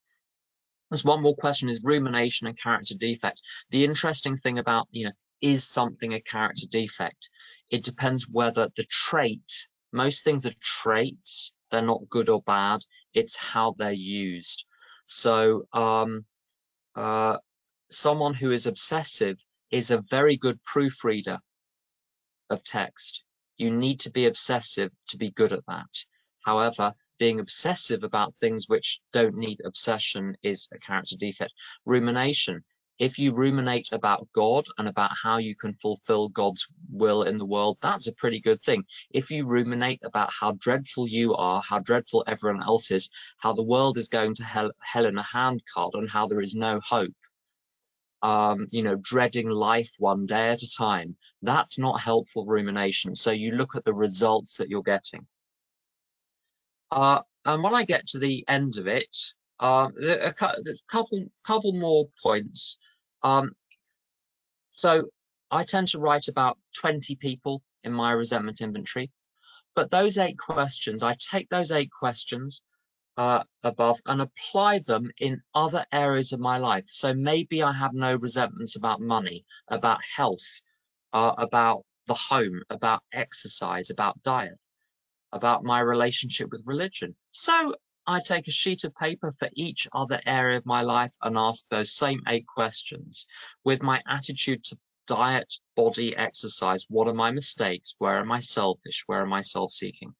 [0.89, 3.41] There's one more question is rumination and character defect.
[3.71, 7.29] The interesting thing about, you know, is something a character defect?
[7.69, 11.53] It depends whether the trait most things are traits.
[11.71, 12.81] They're not good or bad.
[13.13, 14.65] It's how they're used.
[15.05, 16.25] So um,
[16.95, 17.37] uh,
[17.89, 19.37] someone who is obsessive
[19.71, 21.39] is a very good proofreader
[22.49, 23.23] of text.
[23.57, 26.05] You need to be obsessive to be good at that.
[26.43, 31.53] However, being obsessive about things which don't need obsession is a character defect.
[31.85, 32.63] Rumination
[33.03, 37.45] if you ruminate about God and about how you can fulfill God's will in the
[37.45, 38.85] world, that's a pretty good thing.
[39.11, 43.69] If you ruminate about how dreadful you are, how dreadful everyone else is, how the
[43.73, 47.19] world is going to hell, hell in a handcart and how there is no hope,
[48.21, 53.13] um, you know, dreading life one day at a time, that's not helpful rumination.
[53.13, 55.27] So you look at the results that you're getting.
[56.89, 59.13] Uh, and when I get to the end of it,
[59.59, 59.89] a,
[60.27, 60.33] a
[60.87, 62.77] couple couple more points.
[63.23, 63.55] Um,
[64.69, 65.09] so
[65.49, 69.11] I tend to write about 20 people in my resentment inventory,
[69.75, 72.61] but those eight questions, I take those eight questions
[73.17, 76.85] uh, above and apply them in other areas of my life.
[76.87, 80.61] So maybe I have no resentments about money, about health,
[81.13, 84.57] uh, about the home, about exercise, about diet,
[85.31, 87.15] about my relationship with religion.
[87.29, 91.37] So I take a sheet of paper for each other area of my life and
[91.37, 93.27] ask those same eight questions
[93.63, 96.85] with my attitude to diet, body, exercise.
[96.89, 97.95] What are my mistakes?
[97.97, 99.03] Where am I selfish?
[99.05, 100.13] Where am I self-seeking?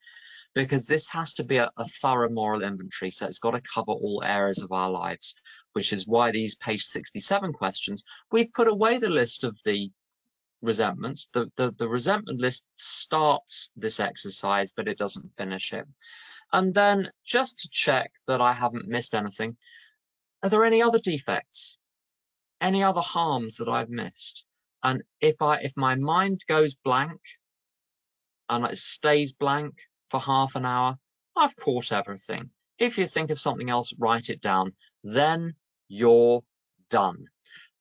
[0.56, 3.12] Because this has to be a, a thorough moral inventory.
[3.12, 5.36] So it's got to cover all areas of our lives,
[5.74, 9.92] which is why these page 67 questions, we've put away the list of the
[10.62, 11.30] resentments.
[11.34, 15.86] The, the, the resentment list starts this exercise, but it doesn't finish it.
[16.54, 19.58] And then just to check that I haven't missed anything,
[20.44, 21.80] are there any other defects?
[22.62, 24.46] Any other harms that I've missed?
[24.84, 27.20] And if I if my mind goes blank
[28.50, 29.74] and it stays blank
[30.06, 31.00] for half an hour,
[31.36, 32.52] I've caught everything.
[32.78, 34.76] If you think of something else, write it down.
[35.04, 35.54] Then
[35.88, 36.44] you're
[36.90, 37.26] done.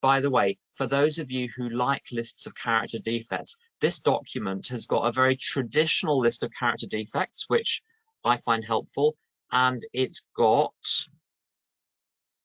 [0.01, 4.69] By the way, for those of you who like lists of character defects, this document
[4.69, 7.83] has got a very traditional list of character defects, which
[8.25, 9.17] I find helpful,
[9.51, 10.75] and it's got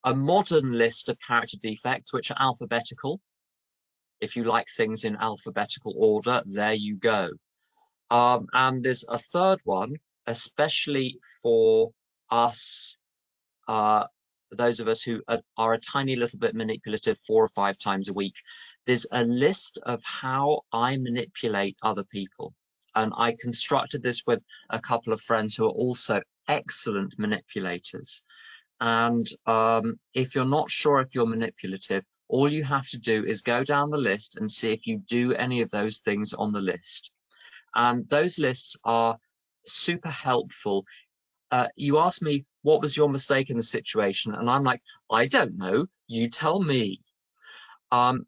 [0.03, 3.19] a modern list of character defects, which are alphabetical.
[4.21, 7.29] If you like things in alphabetical order, there you go.
[8.09, 11.91] Um, and there's a third one, especially for
[12.31, 12.97] us,
[13.67, 14.05] uh,
[14.51, 18.07] those of us who are, are a tiny little bit manipulative four or five times
[18.07, 18.35] a week.
[18.85, 22.53] There's a list of how I manipulate other people.
[22.97, 28.23] And I constructed this with a couple of friends who are also excellent manipulators.
[28.81, 33.43] And um, if you're not sure if you're manipulative, all you have to do is
[33.43, 36.59] go down the list and see if you do any of those things on the
[36.59, 37.11] list.
[37.75, 39.19] And those lists are
[39.63, 40.83] super helpful.
[41.51, 44.33] Uh, you ask me, what was your mistake in the situation?
[44.33, 44.81] And I'm like,
[45.11, 45.85] I don't know.
[46.07, 46.99] You tell me.
[47.91, 48.25] Um,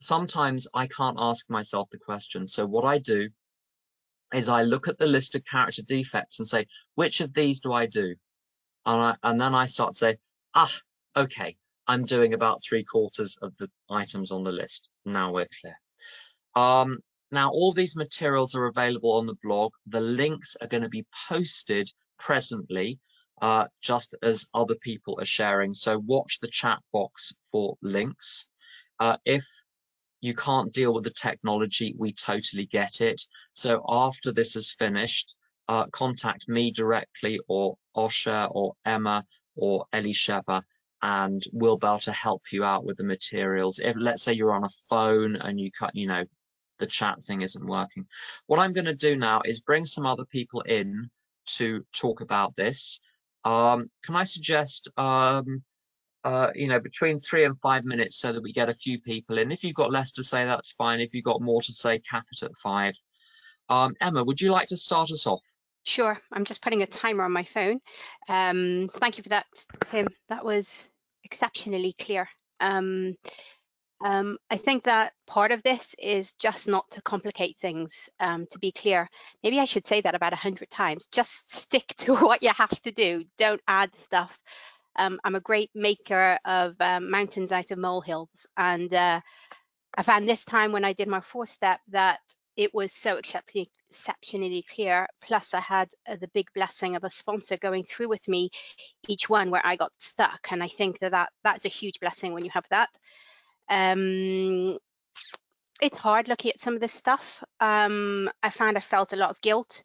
[0.00, 2.44] sometimes I can't ask myself the question.
[2.44, 3.28] So what I do
[4.32, 7.72] is I look at the list of character defects and say, which of these do
[7.72, 8.14] I do?
[8.84, 10.16] And, I, and then I start to say,
[10.54, 10.72] ah,
[11.16, 14.88] okay, I'm doing about three quarters of the items on the list.
[15.04, 15.78] Now we're clear.
[16.54, 16.98] Um,
[17.30, 19.72] now, all these materials are available on the blog.
[19.86, 23.00] The links are going to be posted presently,
[23.42, 25.72] uh, just as other people are sharing.
[25.72, 28.46] So watch the chat box for links.
[28.98, 29.44] Uh, if
[30.20, 33.20] you can't deal with the technology, we totally get it.
[33.50, 35.36] So after this is finished,
[35.68, 39.24] uh, contact me directly or Osher or Emma
[39.56, 40.62] or Elisheva
[41.02, 43.78] and we'll be able to help you out with the materials.
[43.78, 46.24] If let's say you're on a phone and you cut, you know,
[46.78, 48.06] the chat thing isn't working.
[48.46, 51.10] What I'm going to do now is bring some other people in
[51.56, 53.00] to talk about this.
[53.44, 55.62] Um, can I suggest um,
[56.24, 59.38] uh, you know, between three and five minutes so that we get a few people
[59.38, 59.52] in.
[59.52, 61.00] If you've got less to say, that's fine.
[61.00, 62.94] If you've got more to say, cap it at five.
[63.68, 65.42] Um, Emma, would you like to start us off?
[65.84, 66.18] Sure.
[66.32, 67.80] I'm just putting a timer on my phone.
[68.28, 69.46] Um, thank you for that,
[69.86, 70.08] Tim.
[70.28, 70.86] That was
[71.24, 72.28] exceptionally clear.
[72.60, 73.14] Um,
[74.00, 78.58] um, I think that part of this is just not to complicate things, um, to
[78.58, 79.08] be clear.
[79.42, 81.08] Maybe I should say that about a hundred times.
[81.10, 83.24] Just stick to what you have to do.
[83.38, 84.38] Don't add stuff
[84.98, 88.46] um, I'm a great maker of um, mountains out of molehills.
[88.56, 89.20] And uh,
[89.96, 92.20] I found this time when I did my fourth step that
[92.56, 95.06] it was so exceptionally, clear.
[95.22, 98.50] Plus, I had uh, the big blessing of a sponsor going through with me
[99.06, 100.48] each one where I got stuck.
[100.50, 102.88] And I think that, that that's a huge blessing when you have that.
[103.70, 104.78] Um,
[105.80, 107.44] it's hard looking at some of this stuff.
[107.60, 109.84] Um, I found I felt a lot of guilt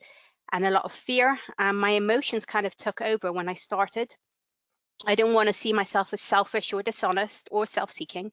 [0.51, 1.37] and a lot of fear.
[1.59, 4.15] And my emotions kind of took over when I started.
[5.05, 8.31] I don't want to see myself as selfish or dishonest or self-seeking.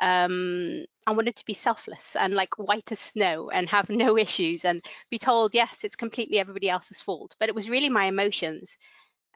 [0.00, 4.64] Um, I wanted to be selfless and like white as snow and have no issues
[4.64, 7.34] and be told, yes, it's completely everybody else's fault.
[7.40, 8.76] But it was really my emotions.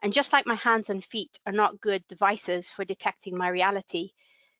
[0.03, 4.11] And just like my hands and feet are not good devices for detecting my reality,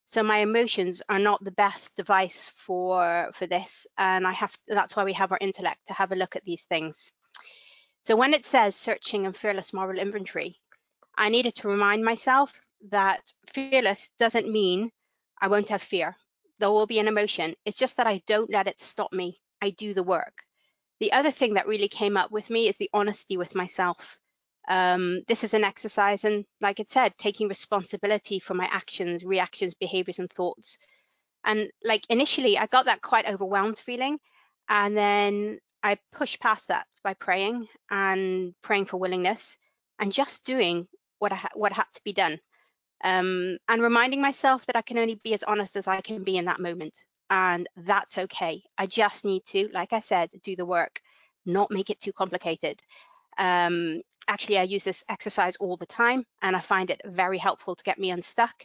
[0.05, 3.87] so my emotions are not the best device for for this.
[3.97, 6.65] And I have that's why we have our intellect to have a look at these
[6.65, 7.13] things.
[8.03, 10.59] So when it says searching and fearless moral inventory,
[11.17, 13.21] I needed to remind myself that
[13.53, 14.91] fearless doesn't mean
[15.39, 16.15] I won't have fear.
[16.59, 17.55] There will be an emotion.
[17.65, 19.39] It's just that I don't let it stop me.
[19.61, 20.43] I do the work.
[20.99, 24.19] The other thing that really came up with me is the honesty with myself.
[24.67, 29.73] Um, this is an exercise, and like it said, taking responsibility for my actions, reactions,
[29.73, 30.77] behaviors, and thoughts.
[31.43, 34.19] And like initially, I got that quite overwhelmed feeling.
[34.69, 39.57] And then I pushed past that by praying and praying for willingness
[39.99, 40.87] and just doing
[41.21, 42.39] what I what had to be done,
[43.03, 46.37] um, and reminding myself that I can only be as honest as I can be
[46.37, 46.95] in that moment,
[47.29, 48.63] and that's okay.
[48.77, 50.99] I just need to, like I said, do the work,
[51.45, 52.79] not make it too complicated.
[53.37, 57.75] Um, actually, I use this exercise all the time, and I find it very helpful
[57.75, 58.55] to get me unstuck,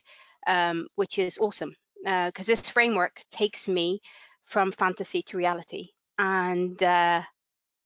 [0.47, 1.75] um, which is awesome.
[2.03, 4.01] because uh, this framework takes me
[4.45, 5.91] from fantasy to reality.
[6.19, 7.23] And uh,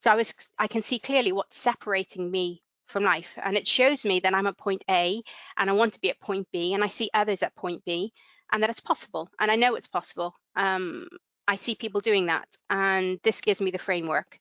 [0.00, 3.38] so I was, I can see clearly what's separating me from life.
[3.42, 5.22] And it shows me that I'm at point A
[5.56, 8.12] and I want to be at point B and I see others at point B
[8.52, 9.30] and that it's possible.
[9.38, 10.34] And I know it's possible.
[10.56, 11.08] Um,
[11.48, 14.38] I see people doing that and this gives me the framework.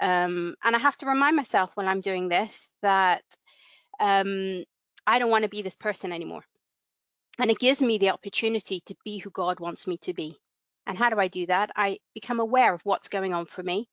[0.00, 3.22] Um, and I have to remind myself when I'm doing this that
[4.00, 4.64] um,
[5.06, 6.42] I don't want to be this person anymore.
[7.38, 10.38] And it gives me the opportunity to be who God wants me to be.
[10.86, 11.70] And how do I do that?
[11.76, 13.88] I become aware of what's going on for me.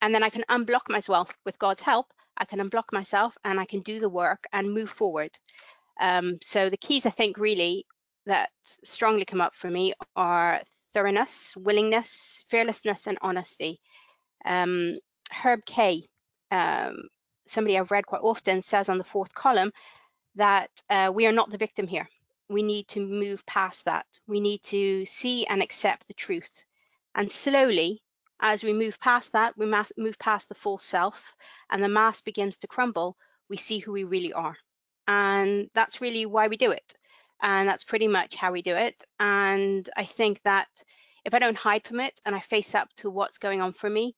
[0.00, 2.06] And then I can unblock myself with God's help.
[2.40, 5.30] I can unblock myself and I can do the work and move forward.
[6.00, 7.86] Um, so the keys, I think, really
[8.26, 8.50] that
[8.84, 10.60] strongly come up for me are
[10.94, 13.80] thoroughness, willingness, fearlessness, and honesty.
[14.44, 14.98] Um,
[15.30, 16.04] Herb Kay,
[16.50, 16.96] um,
[17.46, 19.72] somebody I've read quite often, says on the fourth column
[20.36, 22.08] that uh, we are not the victim here
[22.50, 24.06] we need to move past that.
[24.26, 26.64] We need to see and accept the truth.
[27.14, 28.02] And slowly,
[28.40, 29.66] as we move past that, we
[29.96, 31.34] move past the false self
[31.70, 33.16] and the mask begins to crumble,
[33.48, 34.56] we see who we really are.
[35.06, 36.94] And that's really why we do it.
[37.42, 39.02] And that's pretty much how we do it.
[39.18, 40.68] And I think that
[41.24, 43.88] if I don't hide from it and I face up to what's going on for
[43.88, 44.14] me,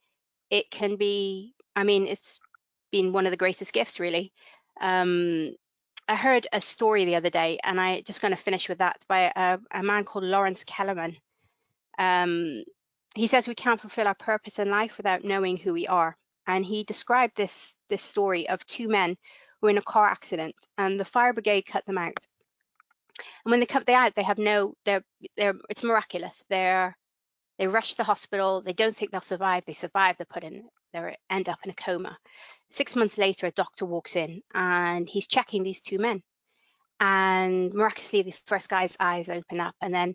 [0.50, 2.38] it can be, I mean, it's
[2.90, 4.32] been one of the greatest gifts, really.
[4.80, 5.54] Um,
[6.08, 8.98] I heard a story the other day, and I just going to finish with that
[9.08, 11.16] by a, a man called Lawrence Kelemen.
[11.98, 12.64] Um,
[13.14, 16.64] he says we can't fulfill our purpose in life without knowing who we are, and
[16.64, 19.16] he described this this story of two men
[19.60, 22.26] who were in a car accident, and the fire brigade cut them out.
[23.44, 25.04] And when they cut them out, they have no, they're
[25.36, 26.44] they're it's miraculous.
[26.48, 26.96] They're
[27.58, 28.62] they rush to the hospital.
[28.62, 29.64] They don't think they'll survive.
[29.66, 30.16] They survive.
[30.16, 30.64] They're put in.
[30.92, 32.18] They end up in a coma.
[32.70, 36.22] Six months later, a doctor walks in and he's checking these two men.
[36.98, 40.14] And miraculously, the first guy's eyes open up, and then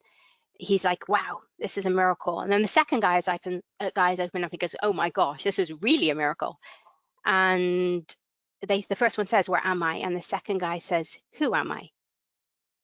[0.59, 4.19] he's like, "Wow, this is a miracle." And then the second guy's open, uh, guy's
[4.19, 4.51] open up.
[4.51, 6.59] He goes, "Oh my gosh, this is really a miracle."
[7.25, 8.05] And
[8.67, 11.71] they, the first one says, "Where am I?" And the second guy says, "Who am
[11.71, 11.89] I?"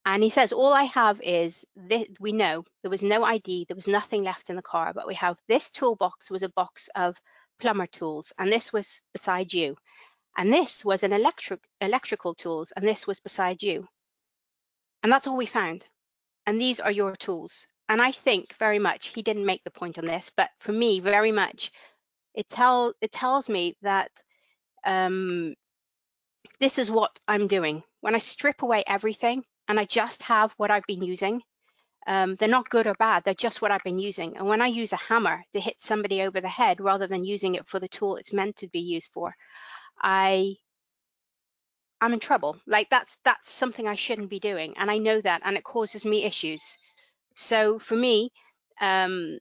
[0.05, 3.75] And he says, all I have is this, we know there was no ID, there
[3.75, 7.17] was nothing left in the car, but we have this toolbox was a box of
[7.59, 9.77] plumber tools, and this was beside you.
[10.35, 13.87] And this was an electric electrical tools, and this was beside you.
[15.03, 15.87] And that's all we found.
[16.45, 17.65] And these are your tools.
[17.89, 20.99] And I think very much he didn't make the point on this, but for me,
[20.99, 21.71] very much,
[22.33, 24.11] it tell it tells me that
[24.85, 25.55] um,
[26.59, 27.83] this is what I'm doing.
[28.01, 31.41] When I strip away everything and I just have what I've been using.
[32.05, 34.35] Um, they're not good or bad, they're just what I've been using.
[34.35, 37.55] And when I use a hammer to hit somebody over the head rather than using
[37.55, 39.33] it for the tool it's meant to be used for,
[40.01, 40.55] I
[42.03, 42.57] I'm in trouble.
[42.67, 46.03] Like that's that's something I shouldn't be doing, and I know that, and it causes
[46.03, 46.61] me issues.
[47.35, 48.29] So for me,
[48.81, 49.39] um,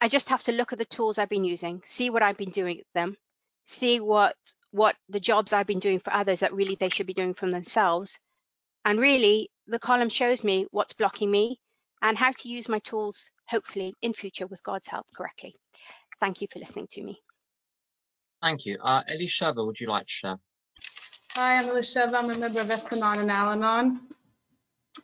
[0.00, 2.50] I just have to look at the tools I've been using, see what I've been
[2.50, 3.16] doing with them,
[3.66, 4.34] see what
[4.72, 7.48] what the jobs I've been doing for others that really they should be doing for
[7.48, 8.18] themselves,
[8.84, 11.60] and really, the column shows me what's blocking me
[12.02, 15.54] and how to use my tools, hopefully in future with God's help correctly.
[16.18, 17.20] Thank you for listening to me.
[18.42, 18.76] Thank you.
[18.82, 20.36] Uh, Elisheva, would you like to share?
[21.36, 22.14] Hi, I'm Elisheva.
[22.14, 24.00] I'm a member of Ethnon and Al-Anon.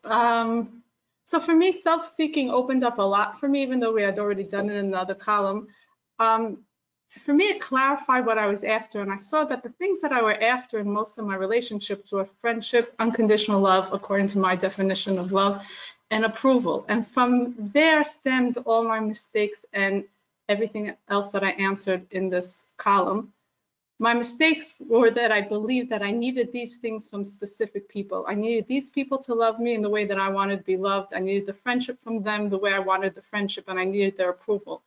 [0.05, 0.83] Um,
[1.25, 4.45] so for me, self-seeking opened up a lot for me, even though we had already
[4.45, 5.69] done it in another column.
[6.19, 6.65] Um,
[7.11, 9.03] for me, it clarified what I was after.
[9.03, 12.13] And I saw that the things that I were after in most of my relationships
[12.13, 15.63] were friendship, unconditional love, according to my definition of love,
[16.11, 16.87] and approval.
[16.89, 20.05] And from there stemmed all my mistakes and
[20.49, 23.35] everything else that I answered in this column.
[24.03, 28.25] My mistakes were that I believed that I needed these things from specific people.
[28.27, 30.77] I needed these people to love me in the way that I wanted to be
[30.77, 31.15] loved.
[31.15, 34.17] I needed the friendship from them the way I wanted the friendship, and I needed
[34.17, 34.83] their approval.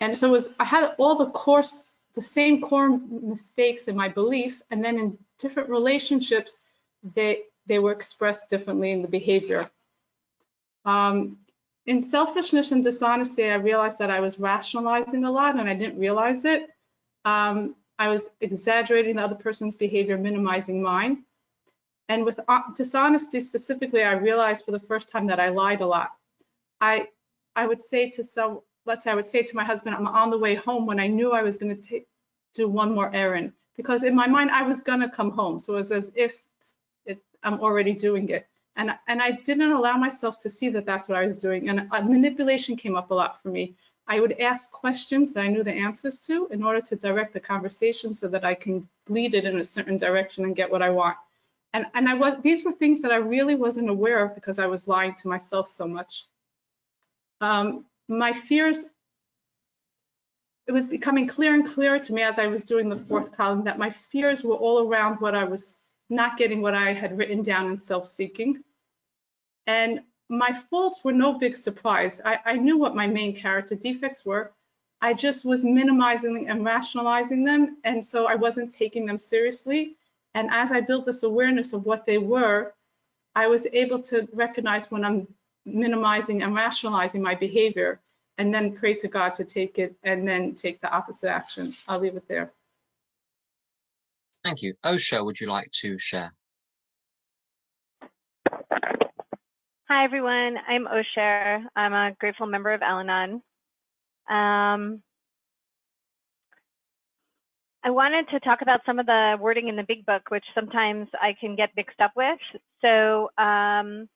[0.00, 1.84] And so it was I had all the course
[2.14, 6.56] the same core mistakes in my belief, and then in different relationships,
[7.14, 9.70] they they were expressed differently in the behavior.
[10.84, 11.38] Um,
[11.86, 16.00] in selfishness and dishonesty, I realized that I was rationalizing a lot, and I didn't
[16.00, 16.68] realize it.
[17.24, 21.24] Um, I was exaggerating the other person's behavior, minimizing mine.
[22.08, 25.86] And with uh, dishonesty specifically, I realized for the first time that I lied a
[25.86, 26.10] lot.
[26.80, 27.08] I
[27.56, 30.30] I would say to some let's say I would say to my husband, I'm on
[30.30, 32.00] the way home when I knew I was going to
[32.54, 35.58] do one more errand because in my mind I was going to come home.
[35.58, 36.42] So it was as if
[37.04, 38.46] it, I'm already doing it.
[38.76, 41.68] And, and I didn't allow myself to see that that's what I was doing.
[41.68, 43.74] And uh, manipulation came up a lot for me.
[44.08, 47.40] I would ask questions that I knew the answers to in order to direct the
[47.40, 50.88] conversation so that I can lead it in a certain direction and get what I
[50.88, 51.18] want.
[51.74, 54.66] And, and I was, these were things that I really wasn't aware of because I
[54.66, 56.24] was lying to myself so much.
[57.42, 58.86] Um, my fears,
[60.66, 63.64] it was becoming clearer and clearer to me as I was doing the fourth column
[63.64, 65.78] that my fears were all around what I was
[66.08, 68.62] not getting what I had written down in self-seeking.
[69.66, 72.20] And my faults were no big surprise.
[72.24, 74.52] I, I knew what my main character defects were.
[75.00, 77.78] I just was minimizing and rationalizing them.
[77.84, 79.96] And so I wasn't taking them seriously.
[80.34, 82.74] And as I built this awareness of what they were,
[83.34, 85.28] I was able to recognize when I'm
[85.64, 88.00] minimizing and rationalizing my behavior
[88.36, 91.74] and then pray to God to take it and then take the opposite action.
[91.86, 92.52] I'll leave it there.
[94.44, 94.74] Thank you.
[94.84, 96.32] Osher, would you like to share?
[99.90, 100.58] Hi, everyone.
[100.68, 101.64] I'm Osher.
[101.74, 103.40] I'm a grateful member of Al Anon.
[104.28, 105.02] Um,
[107.82, 111.08] I wanted to talk about some of the wording in the big book, which sometimes
[111.18, 112.38] I can get mixed up with.
[112.82, 114.10] So um,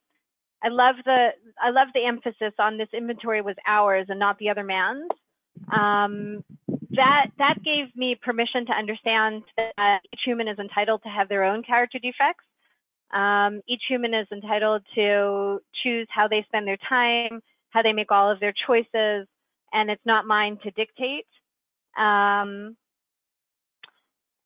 [0.62, 4.50] I love the I love the emphasis on this inventory was ours and not the
[4.50, 5.08] other man's.
[5.72, 6.44] Um,
[6.90, 11.44] that that gave me permission to understand that each human is entitled to have their
[11.44, 12.44] own character defects.
[13.12, 18.10] Um, each human is entitled to choose how they spend their time, how they make
[18.10, 19.26] all of their choices,
[19.72, 21.26] and it's not mine to dictate.
[21.98, 22.76] Um,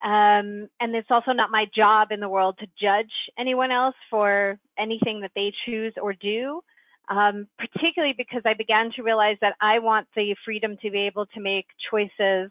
[0.02, 4.58] um, and it's also not my job in the world to judge anyone else for
[4.78, 6.60] anything that they choose or do,
[7.08, 11.26] um, particularly because I began to realize that I want the freedom to be able
[11.26, 12.50] to make choices.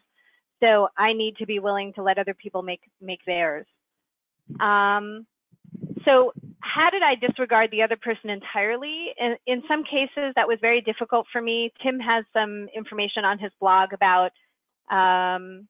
[0.62, 3.68] So I need to be willing to let other people make make theirs.
[4.60, 5.26] Um,
[6.06, 9.08] so how did I disregard the other person entirely?
[9.20, 11.72] In, in some cases, that was very difficult for me.
[11.82, 14.32] Tim has some information on his blog about
[14.90, 15.68] um,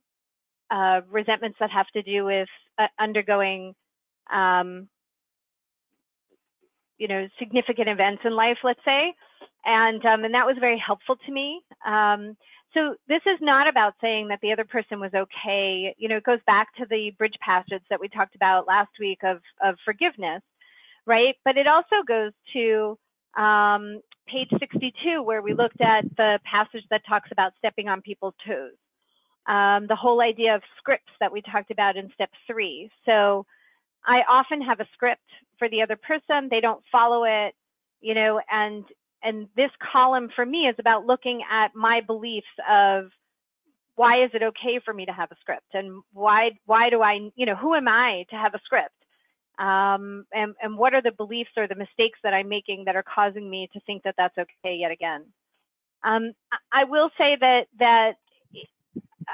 [0.69, 3.73] uh, resentments that have to do with uh, undergoing,
[4.31, 4.87] um,
[6.97, 9.13] you know, significant events in life, let's say,
[9.65, 11.61] and um, and that was very helpful to me.
[12.75, 15.95] So this is not about saying that the other person was okay.
[15.97, 19.19] You know, it goes back to the bridge passage that we talked about last week
[19.23, 20.43] of of forgiveness,
[21.07, 21.35] right?
[21.45, 22.97] But it also goes to
[23.41, 28.35] um, page 62, where we looked at the passage that talks about stepping on people's
[28.47, 28.73] toes
[29.47, 32.89] um, the whole idea of scripts that we talked about in step three.
[33.05, 33.45] So
[34.05, 35.27] I often have a script
[35.59, 36.49] for the other person.
[36.49, 37.53] They don't follow it,
[38.01, 38.85] you know, and
[39.25, 43.05] and this column for me is about looking at my beliefs of
[43.95, 47.29] why is it okay for me to have a script and why why do I
[47.35, 48.93] you know who am I to have a script
[49.59, 53.03] um, and and what are the beliefs or the mistakes that I'm making that are
[53.03, 55.25] causing me to think that that's okay yet again.
[56.03, 56.33] Um,
[56.71, 58.13] I will say that that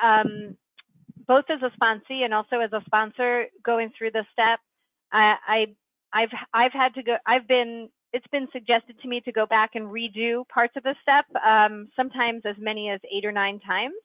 [0.01, 0.57] um,
[1.27, 4.59] both as a sponsee and also as a sponsor going through the step,
[5.11, 5.65] I, I
[6.13, 7.17] I've I've had to go.
[7.25, 10.95] I've been it's been suggested to me to go back and redo parts of the
[11.01, 13.95] step, um, sometimes as many as eight or nine times.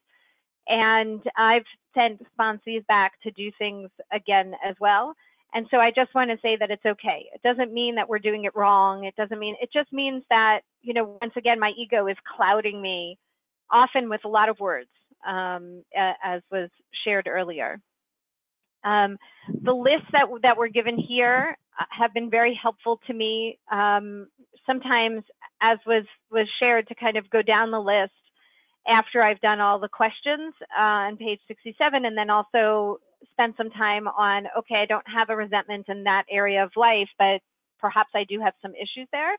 [0.68, 5.14] And I've sent sponsees back to do things again as well.
[5.54, 7.26] And so I just want to say that it's okay.
[7.32, 9.04] It doesn't mean that we're doing it wrong.
[9.04, 12.82] It doesn't mean, it just means that, you know, once again, my ego is clouding
[12.82, 13.16] me
[13.70, 14.90] often with a lot of words
[15.26, 16.68] um, as was
[17.04, 17.80] shared earlier.
[18.84, 19.16] Um,
[19.62, 21.57] the list that, that were given here
[21.91, 23.59] have been very helpful to me.
[23.70, 24.29] Um,
[24.66, 25.22] sometimes,
[25.61, 28.12] as was, was shared, to kind of go down the list
[28.89, 32.99] after I've done all the questions uh, on page 67, and then also
[33.33, 37.09] spend some time on, okay, I don't have a resentment in that area of life,
[37.18, 37.41] but
[37.81, 39.37] perhaps I do have some issues there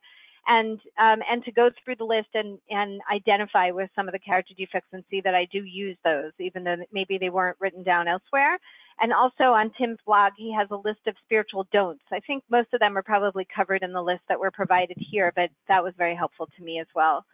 [0.47, 4.19] and um, and to go through the list and and identify with some of the
[4.19, 7.83] character defects and see that I do use those, even though maybe they weren't written
[7.83, 8.57] down elsewhere.
[8.99, 12.03] And also on Tim's blog, he has a list of spiritual don'ts.
[12.11, 15.31] I think most of them are probably covered in the list that were provided here,
[15.35, 17.25] but that was very helpful to me as well.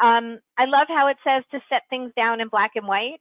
[0.00, 3.20] Um, I love how it says to set things down in black and white.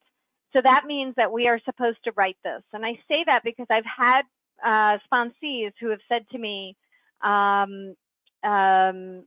[0.54, 2.62] So that means that we are supposed to write this.
[2.72, 4.22] And I say that because I've had
[4.64, 6.78] uh, sponsees who have said to me,
[7.22, 7.96] um,
[8.44, 9.24] um,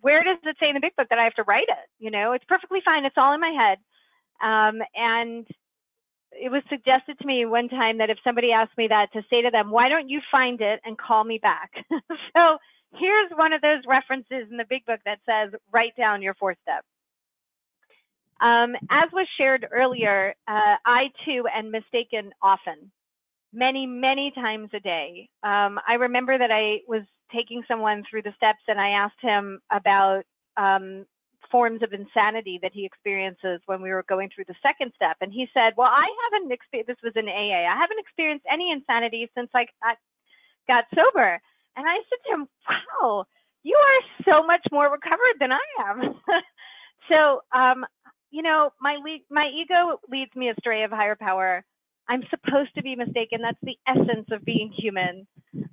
[0.00, 1.88] where does it say in the big book that I have to write it?
[1.98, 3.04] You know, it's perfectly fine.
[3.04, 3.78] It's all in my head.
[4.42, 5.46] Um, and
[6.32, 9.42] it was suggested to me one time that if somebody asked me that to say
[9.42, 11.70] to them, why don't you find it and call me back?
[11.90, 12.58] so
[12.94, 16.54] here's one of those references in the big book that says, write down your four
[16.62, 16.86] steps.
[18.40, 22.90] Um, as was shared earlier, uh, I too am mistaken often,
[23.52, 25.28] many, many times a day.
[25.42, 27.02] Um, I remember that I was
[27.34, 30.22] taking someone through the steps and I asked him about
[30.56, 31.04] um,
[31.50, 35.16] forms of insanity that he experiences when we were going through the second step.
[35.20, 38.70] And he said, Well, I haven't experienced, this was in AA, I haven't experienced any
[38.70, 39.96] insanity since I got,
[40.68, 41.40] got sober.
[41.76, 43.24] And I said to him, Wow,
[43.62, 46.14] you are so much more recovered than I am.
[47.10, 47.84] so, um,
[48.30, 51.64] you know, my, le- my ego leads me astray of higher power.
[52.10, 53.40] I'm supposed to be mistaken.
[53.40, 55.26] That's the essence of being human.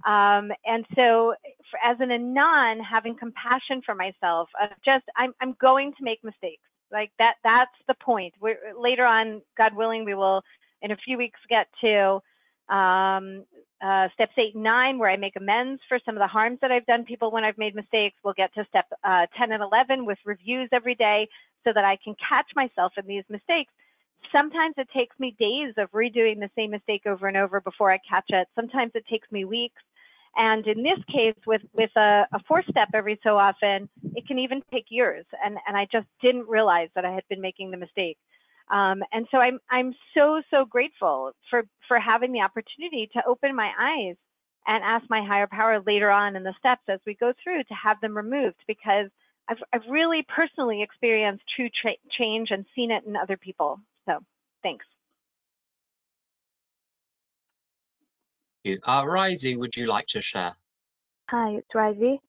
[0.05, 1.33] Um, and so,
[1.71, 6.23] for, as an anon, having compassion for myself, of just I'm I'm going to make
[6.23, 6.61] mistakes.
[6.89, 7.33] Like that.
[7.43, 8.33] That's the point.
[8.39, 10.41] We're, later on, God willing, we will
[10.81, 12.21] in a few weeks get to
[12.73, 13.43] um,
[13.83, 16.71] uh, steps eight and nine, where I make amends for some of the harms that
[16.71, 18.15] I've done people when I've made mistakes.
[18.23, 21.27] We'll get to step uh, 10 and 11 with reviews every day
[21.65, 23.73] so that I can catch myself in these mistakes.
[24.31, 27.99] Sometimes it takes me days of redoing the same mistake over and over before I
[28.09, 28.47] catch it.
[28.55, 29.81] Sometimes it takes me weeks.
[30.35, 34.37] And in this case, with, with a, a four step every so often, it can
[34.37, 35.25] even take years.
[35.43, 38.17] And, and I just didn't realize that I had been making the mistake.
[38.69, 43.55] Um, and so I'm I'm so so grateful for for having the opportunity to open
[43.55, 44.15] my eyes
[44.65, 47.73] and ask my higher power later on in the steps as we go through to
[47.73, 49.09] have them removed because
[49.47, 53.79] I've I've really personally experienced true tra- change and seen it in other people.
[54.57, 54.85] So thanks.
[58.83, 60.55] Uh, Risey, would you like to share?
[61.29, 62.19] Hi, it's Risey.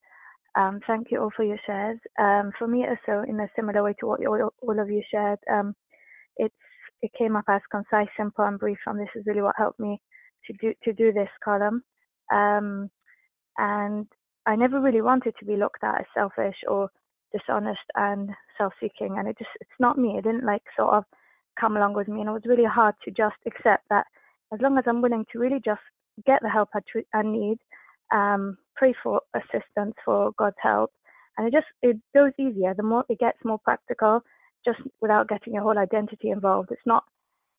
[0.57, 1.99] Um, thank you all for your shares.
[2.18, 5.39] Um, for me, also in a similar way to what all, all of you shared,
[5.53, 5.74] um,
[6.37, 6.55] it's
[7.01, 10.01] it came up as concise, simple, and brief, and this is really what helped me
[10.47, 11.83] to do to do this column.
[12.33, 12.91] Um,
[13.57, 14.07] and
[14.47, 16.91] I never really wanted to be looked at as selfish or
[17.33, 20.14] dishonest and self-seeking, and it just it's not me.
[20.18, 21.05] I didn't like sort of
[21.59, 24.07] come along with me, and it was really hard to just accept that
[24.53, 25.81] as long as I'm willing to really just
[26.27, 27.59] get the help I, tr- I need,
[28.13, 30.91] um, pray for assistance for God's help,
[31.37, 32.75] and it just it goes easier.
[32.75, 34.23] The more it gets more practical,
[34.65, 36.71] just without getting your whole identity involved.
[36.71, 37.05] It's not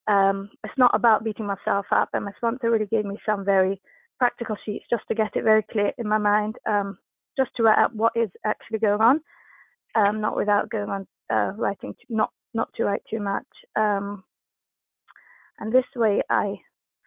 [0.08, 2.10] um, it's not about beating myself up.
[2.14, 3.80] And my sponsor really gave me some very
[4.18, 6.98] practical sheets just to get it very clear in my mind, um,
[7.38, 9.22] just to write out what is actually going on,
[9.96, 13.46] um, not without going on uh, writing, not not to write too much.
[13.76, 14.24] Um,
[15.60, 16.56] and this way, I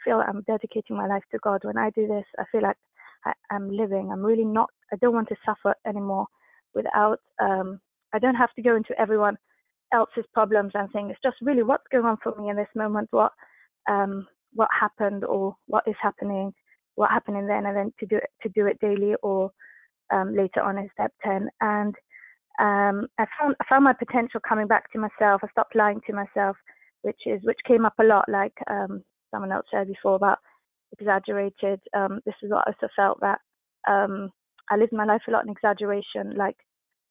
[0.05, 1.61] feel I'm dedicating my life to God.
[1.65, 2.77] When I do this, I feel like
[3.25, 4.11] I, am living.
[4.13, 4.71] I'm really not.
[4.93, 6.27] I don't want to suffer anymore
[6.75, 7.19] without.
[7.41, 7.81] Um,
[8.13, 9.37] I don't have to go into everyone
[9.93, 11.11] else's problems and things.
[11.11, 13.33] It's just really what's going on for me in this moment, what
[13.89, 16.53] um, what happened or what is happening,
[16.95, 19.51] what happened then, and then to do it to do it daily or
[20.13, 21.49] um, later on in step ten.
[21.61, 21.95] And
[22.61, 25.41] um, I found I found my potential coming back to myself.
[25.43, 26.57] I stopped lying to myself,
[27.03, 30.39] which is which came up a lot, like um, someone else said before about
[30.93, 31.81] exaggerated.
[31.97, 33.39] Um, this is what I also felt that
[33.89, 34.31] um,
[34.71, 36.57] I lived my life a lot in exaggeration, like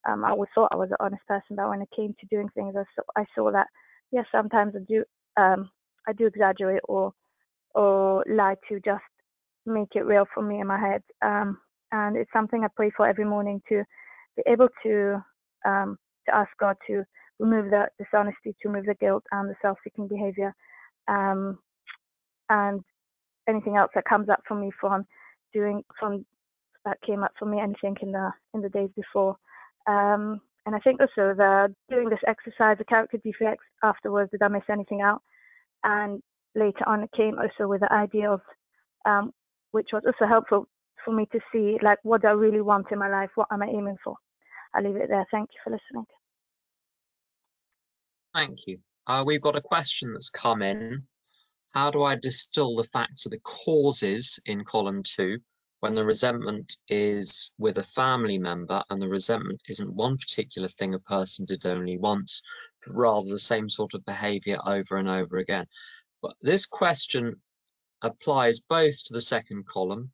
[0.08, 2.50] um, I always thought I was an honest person, but when it came to doing
[2.56, 3.68] things, I saw, I saw that
[4.12, 5.04] yes, sometimes I do
[5.38, 5.70] um,
[6.08, 7.14] I do exaggerate or
[7.74, 9.04] or lie to just
[9.66, 11.02] make it real for me in my head.
[11.92, 13.84] And it's something I pray for every morning to
[14.38, 15.22] be able to
[15.66, 15.97] um,
[16.28, 17.03] to ask God to
[17.39, 20.53] remove the dishonesty, to remove the guilt and the self-seeking behavior,
[21.07, 21.57] um,
[22.49, 22.82] and
[23.47, 25.05] anything else that comes up for me from
[25.53, 26.26] doing from
[26.86, 29.36] that came up for me anything in the in the days before
[29.88, 34.47] um, and I think also the doing this exercise, the character defects afterwards, did I
[34.47, 35.22] miss anything out?
[35.84, 36.22] And
[36.55, 38.41] later on, it came also with the idea of,
[39.05, 39.32] um,
[39.72, 40.68] which was also helpful
[41.03, 43.32] for me to see, like, what do I really want in my life?
[43.36, 44.16] What am I aiming for?
[44.74, 45.26] I'll leave it there.
[45.32, 46.05] Thank you for listening.
[48.34, 48.78] Thank you.
[49.07, 51.03] Uh, we've got a question that's come in.
[51.72, 55.39] How do I distill the facts of the causes in column two
[55.80, 60.93] when the resentment is with a family member and the resentment isn't one particular thing
[60.93, 62.41] a person did only once,
[62.86, 65.65] but rather the same sort of behavior over and over again.
[66.22, 67.41] But this question
[68.01, 70.11] applies both to the second column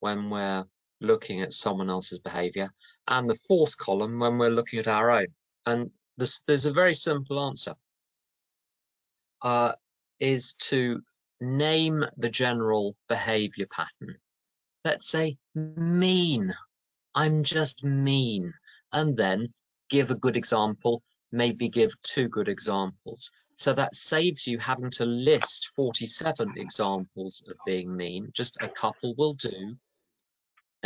[0.00, 0.64] when we're
[1.00, 2.70] looking at someone else's behavior
[3.08, 5.26] and the fourth column when we're looking at our own.
[5.66, 7.74] And this, there's a very simple answer.
[9.42, 9.72] Uh,
[10.18, 11.00] is to
[11.40, 14.16] name the general behavior pattern
[14.86, 16.54] let's say mean.
[17.16, 18.52] I'm just mean.
[18.92, 19.48] And then
[19.90, 23.32] give a good example, maybe give two good examples.
[23.56, 28.30] So that saves you having to list 47 examples of being mean.
[28.32, 29.76] Just a couple will do.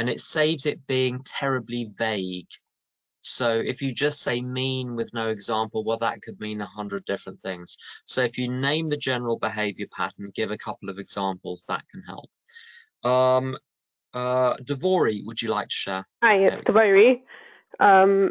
[0.01, 2.49] And it saves it being terribly vague.
[3.21, 7.05] So if you just say mean with no example, well, that could mean a hundred
[7.05, 7.77] different things.
[8.05, 12.03] So if you name the general behavior pattern, give a couple of examples, that can
[12.03, 12.31] help.
[13.05, 13.59] Um,
[14.15, 16.09] uh, Devori, would you like to share?
[16.23, 17.21] Hi, it's Devori.
[17.79, 18.31] Um,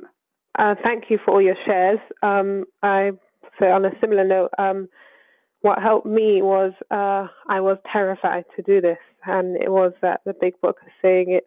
[0.57, 1.99] uh, thank you for all your shares.
[2.23, 3.11] Um, I
[3.59, 4.87] so on a similar note, um,
[5.61, 8.97] what helped me was uh, I was terrified to do this,
[9.27, 11.45] and it was that the big book is saying it's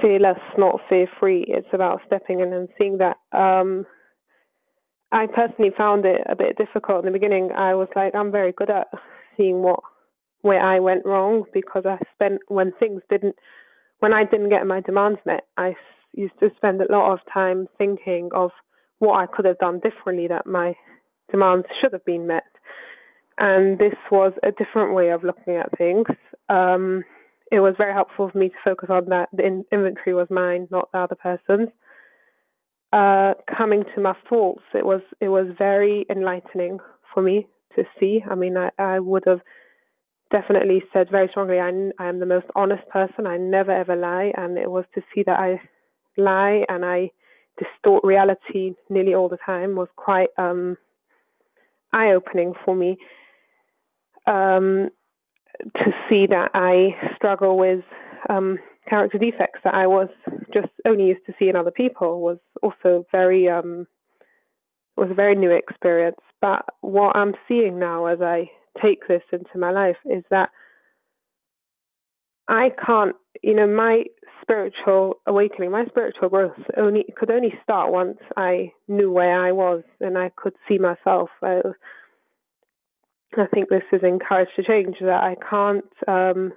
[0.00, 1.44] fearless, not fear free.
[1.48, 3.86] It's about stepping in and seeing that um,
[5.12, 7.50] I personally found it a bit difficult in the beginning.
[7.56, 8.88] I was like, I'm very good at
[9.36, 9.80] seeing what
[10.42, 13.36] where I went wrong because I spent when things didn't
[13.98, 15.74] when I didn't get my demands met, I
[16.14, 18.50] used to spend a lot of time thinking of
[18.98, 20.74] what I could have done differently that my
[21.30, 22.44] demands should have been met.
[23.38, 26.06] And this was a different way of looking at things.
[26.48, 27.04] Um,
[27.50, 30.68] it was very helpful for me to focus on that the in- inventory was mine,
[30.70, 31.68] not the other person's.
[32.92, 36.78] Uh, coming to my faults, it was it was very enlightening
[37.14, 37.46] for me
[37.76, 38.20] to see.
[38.28, 39.40] I mean, I, I would have
[40.32, 41.68] definitely said very strongly, I,
[42.02, 43.26] I am the most honest person.
[43.26, 45.60] I never ever lie, and it was to see that I
[46.16, 47.10] lie and I
[47.58, 50.76] distort reality nearly all the time was quite um,
[51.92, 52.96] eye opening for me.
[54.26, 54.90] Um,
[55.76, 57.84] to see that I struggle with
[58.28, 60.08] um, character defects that I was
[60.52, 63.86] just only used to see in other people was also very um,
[64.96, 66.20] was a very new experience.
[66.40, 68.50] But what I'm seeing now as I
[68.82, 70.50] take this into my life is that
[72.48, 74.04] I can't, you know, my
[74.42, 79.82] spiritual awakening, my spiritual growth only could only start once I knew where I was
[80.00, 81.30] and I could see myself.
[81.42, 81.60] I,
[83.36, 86.52] I think this is encouraged to change that I can't um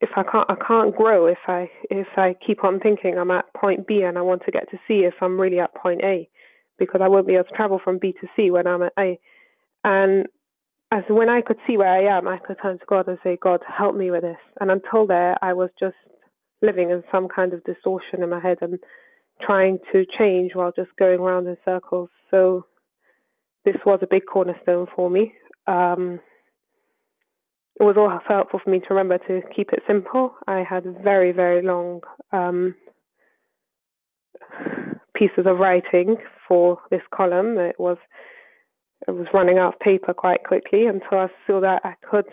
[0.00, 3.52] if I can't I can't grow if I if I keep on thinking I'm at
[3.54, 6.28] point B and I want to get to C if I'm really at point A
[6.78, 9.18] because I won't be able to travel from B to C when I'm at A.
[9.84, 10.26] And
[10.92, 13.36] as when I could see where I am, I could turn to God and say,
[13.40, 14.38] God, help me with this.
[14.60, 15.96] And until there, I was just
[16.62, 18.78] living in some kind of distortion in my head and
[19.42, 22.08] trying to change while just going around in circles.
[22.30, 22.64] So
[23.64, 25.32] this was a big cornerstone for me.
[25.66, 26.20] Um,
[27.78, 30.34] it was also helpful for me to remember to keep it simple.
[30.46, 32.00] I had very, very long
[32.32, 32.74] um,
[35.14, 37.58] pieces of writing for this column.
[37.58, 37.98] It was
[39.06, 42.26] I was running out of paper quite quickly until I saw that I could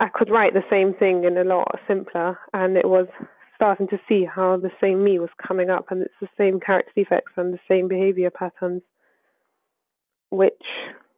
[0.00, 3.06] I could write the same thing in a lot simpler and it was
[3.54, 6.90] starting to see how the same me was coming up and it's the same character
[6.96, 8.82] defects and the same behavior patterns
[10.34, 10.62] which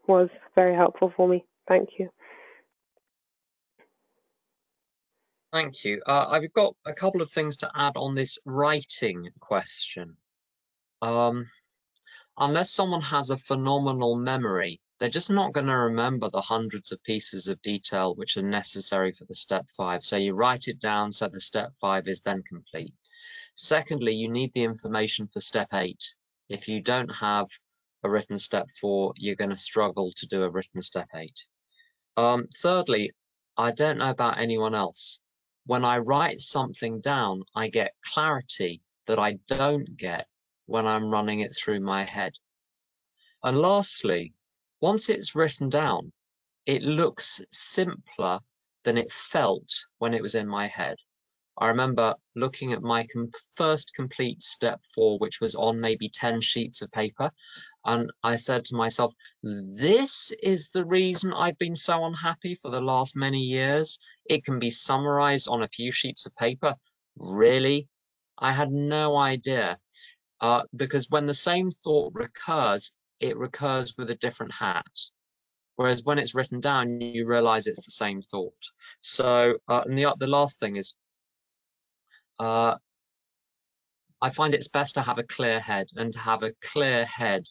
[0.07, 1.45] was very helpful for me.
[1.69, 2.11] Thank you.
[5.53, 6.03] Thank you.
[6.07, 10.17] Uh, I've got a couple of things to add on this writing question.
[11.01, 11.47] Um,
[12.37, 17.03] unless someone has a phenomenal memory, they're just not going to remember the hundreds of
[17.03, 20.03] pieces of detail which are necessary for the step five.
[20.05, 22.95] So you write it down so the step five is then complete.
[23.55, 26.15] Secondly, you need the information for step eight.
[26.49, 27.49] If you don't have
[28.07, 31.45] a written step four, you're going to struggle to do a written step eight.
[32.17, 33.13] Um, thirdly,
[33.57, 35.19] I don't know about anyone else.
[35.67, 40.27] When I write something down, I get clarity that I don't get
[40.67, 42.33] when I'm running it through my head.
[43.43, 44.33] And lastly,
[44.81, 46.13] once it's written down,
[46.67, 48.41] it looks simpler
[48.85, 50.97] than it felt when it was in my head.
[51.59, 56.41] I remember looking at my com first complete step four, which was on maybe 10
[56.41, 57.31] sheets of paper.
[57.85, 62.81] And I said to myself, this is the reason I've been so unhappy for the
[62.81, 63.99] last many years.
[64.27, 66.75] It can be summarized on a few sheets of paper.
[67.17, 67.89] Really?
[68.39, 69.79] I had no idea.
[70.41, 74.85] Uh, because when the same thought recurs, it recurs with a different hat.
[75.77, 78.53] Whereas when it's written down, you realize it's the same thought.
[79.01, 80.95] So, uh, and the, the last thing is,
[82.39, 82.77] uh,
[84.23, 87.45] I find it's best to have a clear head and to have a clear head.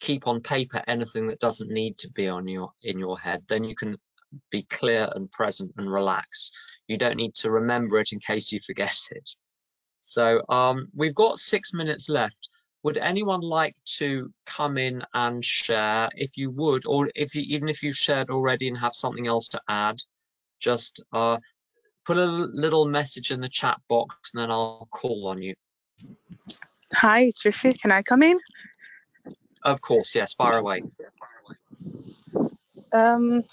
[0.00, 3.42] Keep on paper anything that doesn't need to be on your in your head.
[3.48, 3.96] Then you can
[4.50, 6.50] be clear and present and relax.
[6.88, 9.30] You don't need to remember it in case you forget it.
[10.00, 12.48] So um, we've got six minutes left.
[12.82, 16.08] Would anyone like to come in and share?
[16.16, 19.48] If you would, or if you, even if you've shared already and have something else
[19.50, 19.98] to add,
[20.58, 21.38] just uh,
[22.04, 25.54] put a little message in the chat box and then I'll call on you.
[26.92, 27.80] Hi, it's Rifi.
[27.80, 28.38] Can I come in?
[29.62, 30.34] Of course, yes.
[30.34, 30.82] Fire away.
[32.92, 33.44] Um,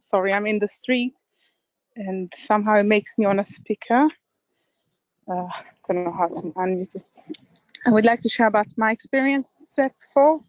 [0.00, 1.14] sorry, I'm in the street
[1.96, 4.08] and somehow it makes me on a speaker
[5.28, 5.48] uh,
[5.86, 7.04] don't know how to unmute it.
[7.86, 10.40] I would like to share about my experience step four.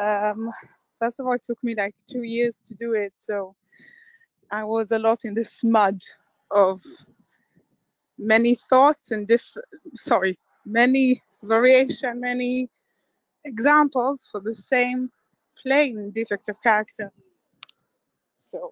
[0.00, 0.50] Um,
[0.98, 3.54] first of all, it took me like two years to do it, so
[4.50, 6.00] I was a lot in this mud
[6.50, 6.80] of
[8.18, 12.68] many thoughts and different, sorry, many variation, many
[13.44, 15.10] examples for the same
[15.56, 17.10] plain defect of character.
[18.36, 18.70] So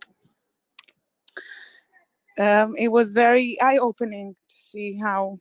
[2.39, 5.39] um, it was very eye-opening to see how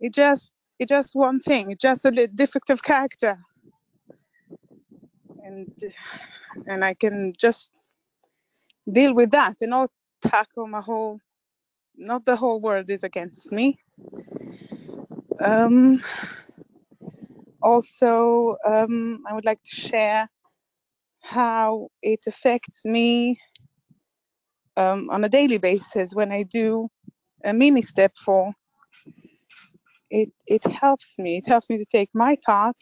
[0.00, 3.38] it just it just one thing, just a little defective character,
[5.44, 5.70] and
[6.66, 7.70] and I can just
[8.90, 9.90] deal with that and not
[10.22, 11.20] tackle my whole.
[11.96, 13.78] Not the whole world is against me.
[15.40, 16.02] Um,
[17.62, 20.28] also, um, I would like to share
[21.22, 23.38] how it affects me
[24.76, 26.88] um, on a daily basis when I do
[27.44, 28.52] a mini step four.
[30.10, 31.38] It it helps me.
[31.38, 32.76] It helps me to take my part,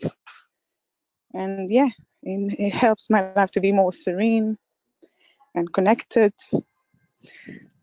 [1.35, 1.89] and yeah,
[2.23, 4.57] it, it helps my life to be more serene
[5.55, 6.33] and connected.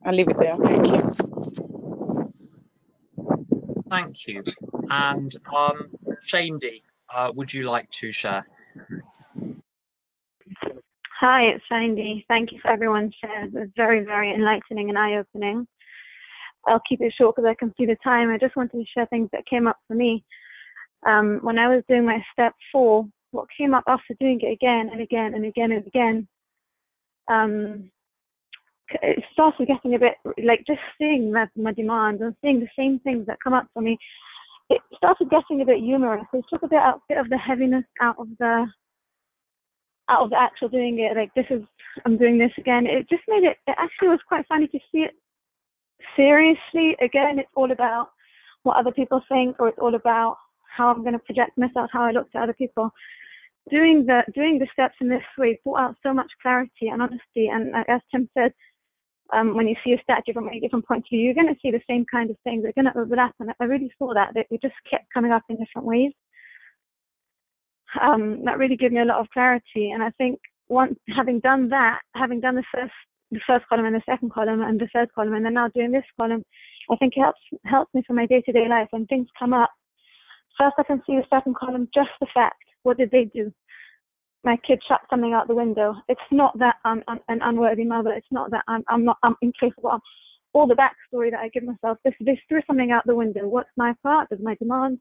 [0.06, 0.56] I'll leave it there.
[0.56, 1.12] Thank you.
[3.90, 4.44] Thank you.
[4.90, 5.90] And um,
[6.24, 6.84] Shandy,
[7.14, 8.46] uh, would you like to share?
[11.20, 12.26] Hi, it's Shandy.
[12.28, 13.52] Thank you for everyone's shares.
[13.54, 15.68] It was very, very enlightening and eye-opening.
[16.68, 18.30] I'll keep it short because I can see the time.
[18.30, 20.24] I just wanted to share things that came up for me.
[21.06, 24.90] Um, when I was doing my step four, what came up after doing it again
[24.92, 26.28] and again and again and again,
[27.30, 27.92] um,
[29.02, 33.00] it started getting a bit like just seeing my, my demands and seeing the same
[33.00, 33.98] things that come up for me.
[34.70, 36.26] It started getting a bit humorous.
[36.34, 38.66] It took a bit, out, bit of the heaviness out of the
[40.10, 41.16] out of the actual doing it.
[41.16, 41.64] Like this is
[42.06, 42.86] I'm doing this again.
[42.86, 43.58] It just made it.
[43.68, 45.12] It actually was quite funny to see it
[46.16, 46.96] seriously.
[47.02, 48.10] Again, it's all about
[48.64, 50.38] what other people think, or it's all about
[50.76, 52.92] how I'm going to project myself, how I look to other people.
[53.70, 57.48] Doing the doing the steps in this way brought out so much clarity and honesty.
[57.52, 58.54] And as Tim said,
[59.34, 61.60] um, when you see a statue from a different point of view, you're going to
[61.62, 62.64] see the same kind of things.
[62.64, 64.34] They're going to overlap, and I really saw that.
[64.36, 66.12] That it just kept coming up in different ways.
[68.02, 71.70] Um, that really gave me a lot of clarity, and I think once having done
[71.70, 72.94] that, having done the first
[73.32, 75.92] the first column and the second column and the third column, and then now doing
[75.92, 76.44] this column,
[76.90, 79.54] I think it helps helps me for my day to day life when things come
[79.54, 79.72] up.
[80.58, 82.64] First, I can see the second column, just the fact.
[82.84, 83.54] What did they do?
[84.44, 85.96] My kid shot something out the window.
[86.08, 88.12] It's not that I'm, I'm an unworthy mother.
[88.12, 90.00] It's not that I'm, I'm not I'm incapable.
[90.54, 91.98] All the backstory that I give myself.
[92.04, 93.48] This this threw something out the window.
[93.48, 94.30] What's my part?
[94.30, 95.00] There's my demands.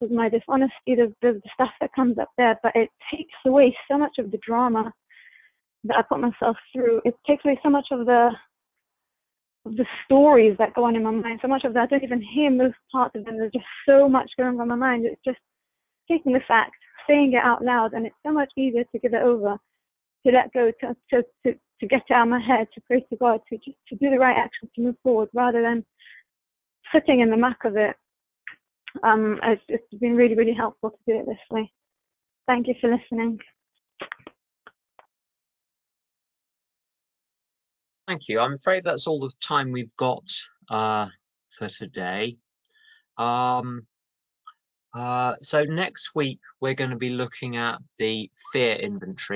[0.00, 0.94] There's my dishonesty.
[0.94, 2.58] There's, the stuff that comes up there.
[2.62, 4.92] But it takes away so much of the drama
[5.84, 7.00] that I put myself through.
[7.04, 8.30] It takes away so much of the
[9.64, 11.40] the stories that go on in my mind.
[11.42, 13.38] So much of that I don't even hear most parts of them.
[13.38, 15.06] There's just so much going on in my mind.
[15.06, 15.38] It's just
[16.08, 16.76] taking the fact
[17.08, 19.56] saying it out loud, and it's so much easier to give it over,
[20.26, 23.16] to let go, to to to, to get out of my head, to pray to
[23.16, 25.84] God, to to do the right action to move forward, rather than
[26.92, 27.96] sitting in the muck of it.
[29.02, 31.70] Um, it's, it's been really really helpful to do it this way.
[32.46, 33.38] Thank you for listening.
[38.06, 38.38] Thank you.
[38.38, 40.22] I'm afraid that's all the time we've got
[40.70, 41.08] uh,
[41.58, 42.36] for today.
[43.18, 43.86] Um,
[44.96, 49.34] uh, so next week we're going to be looking at the fear inventory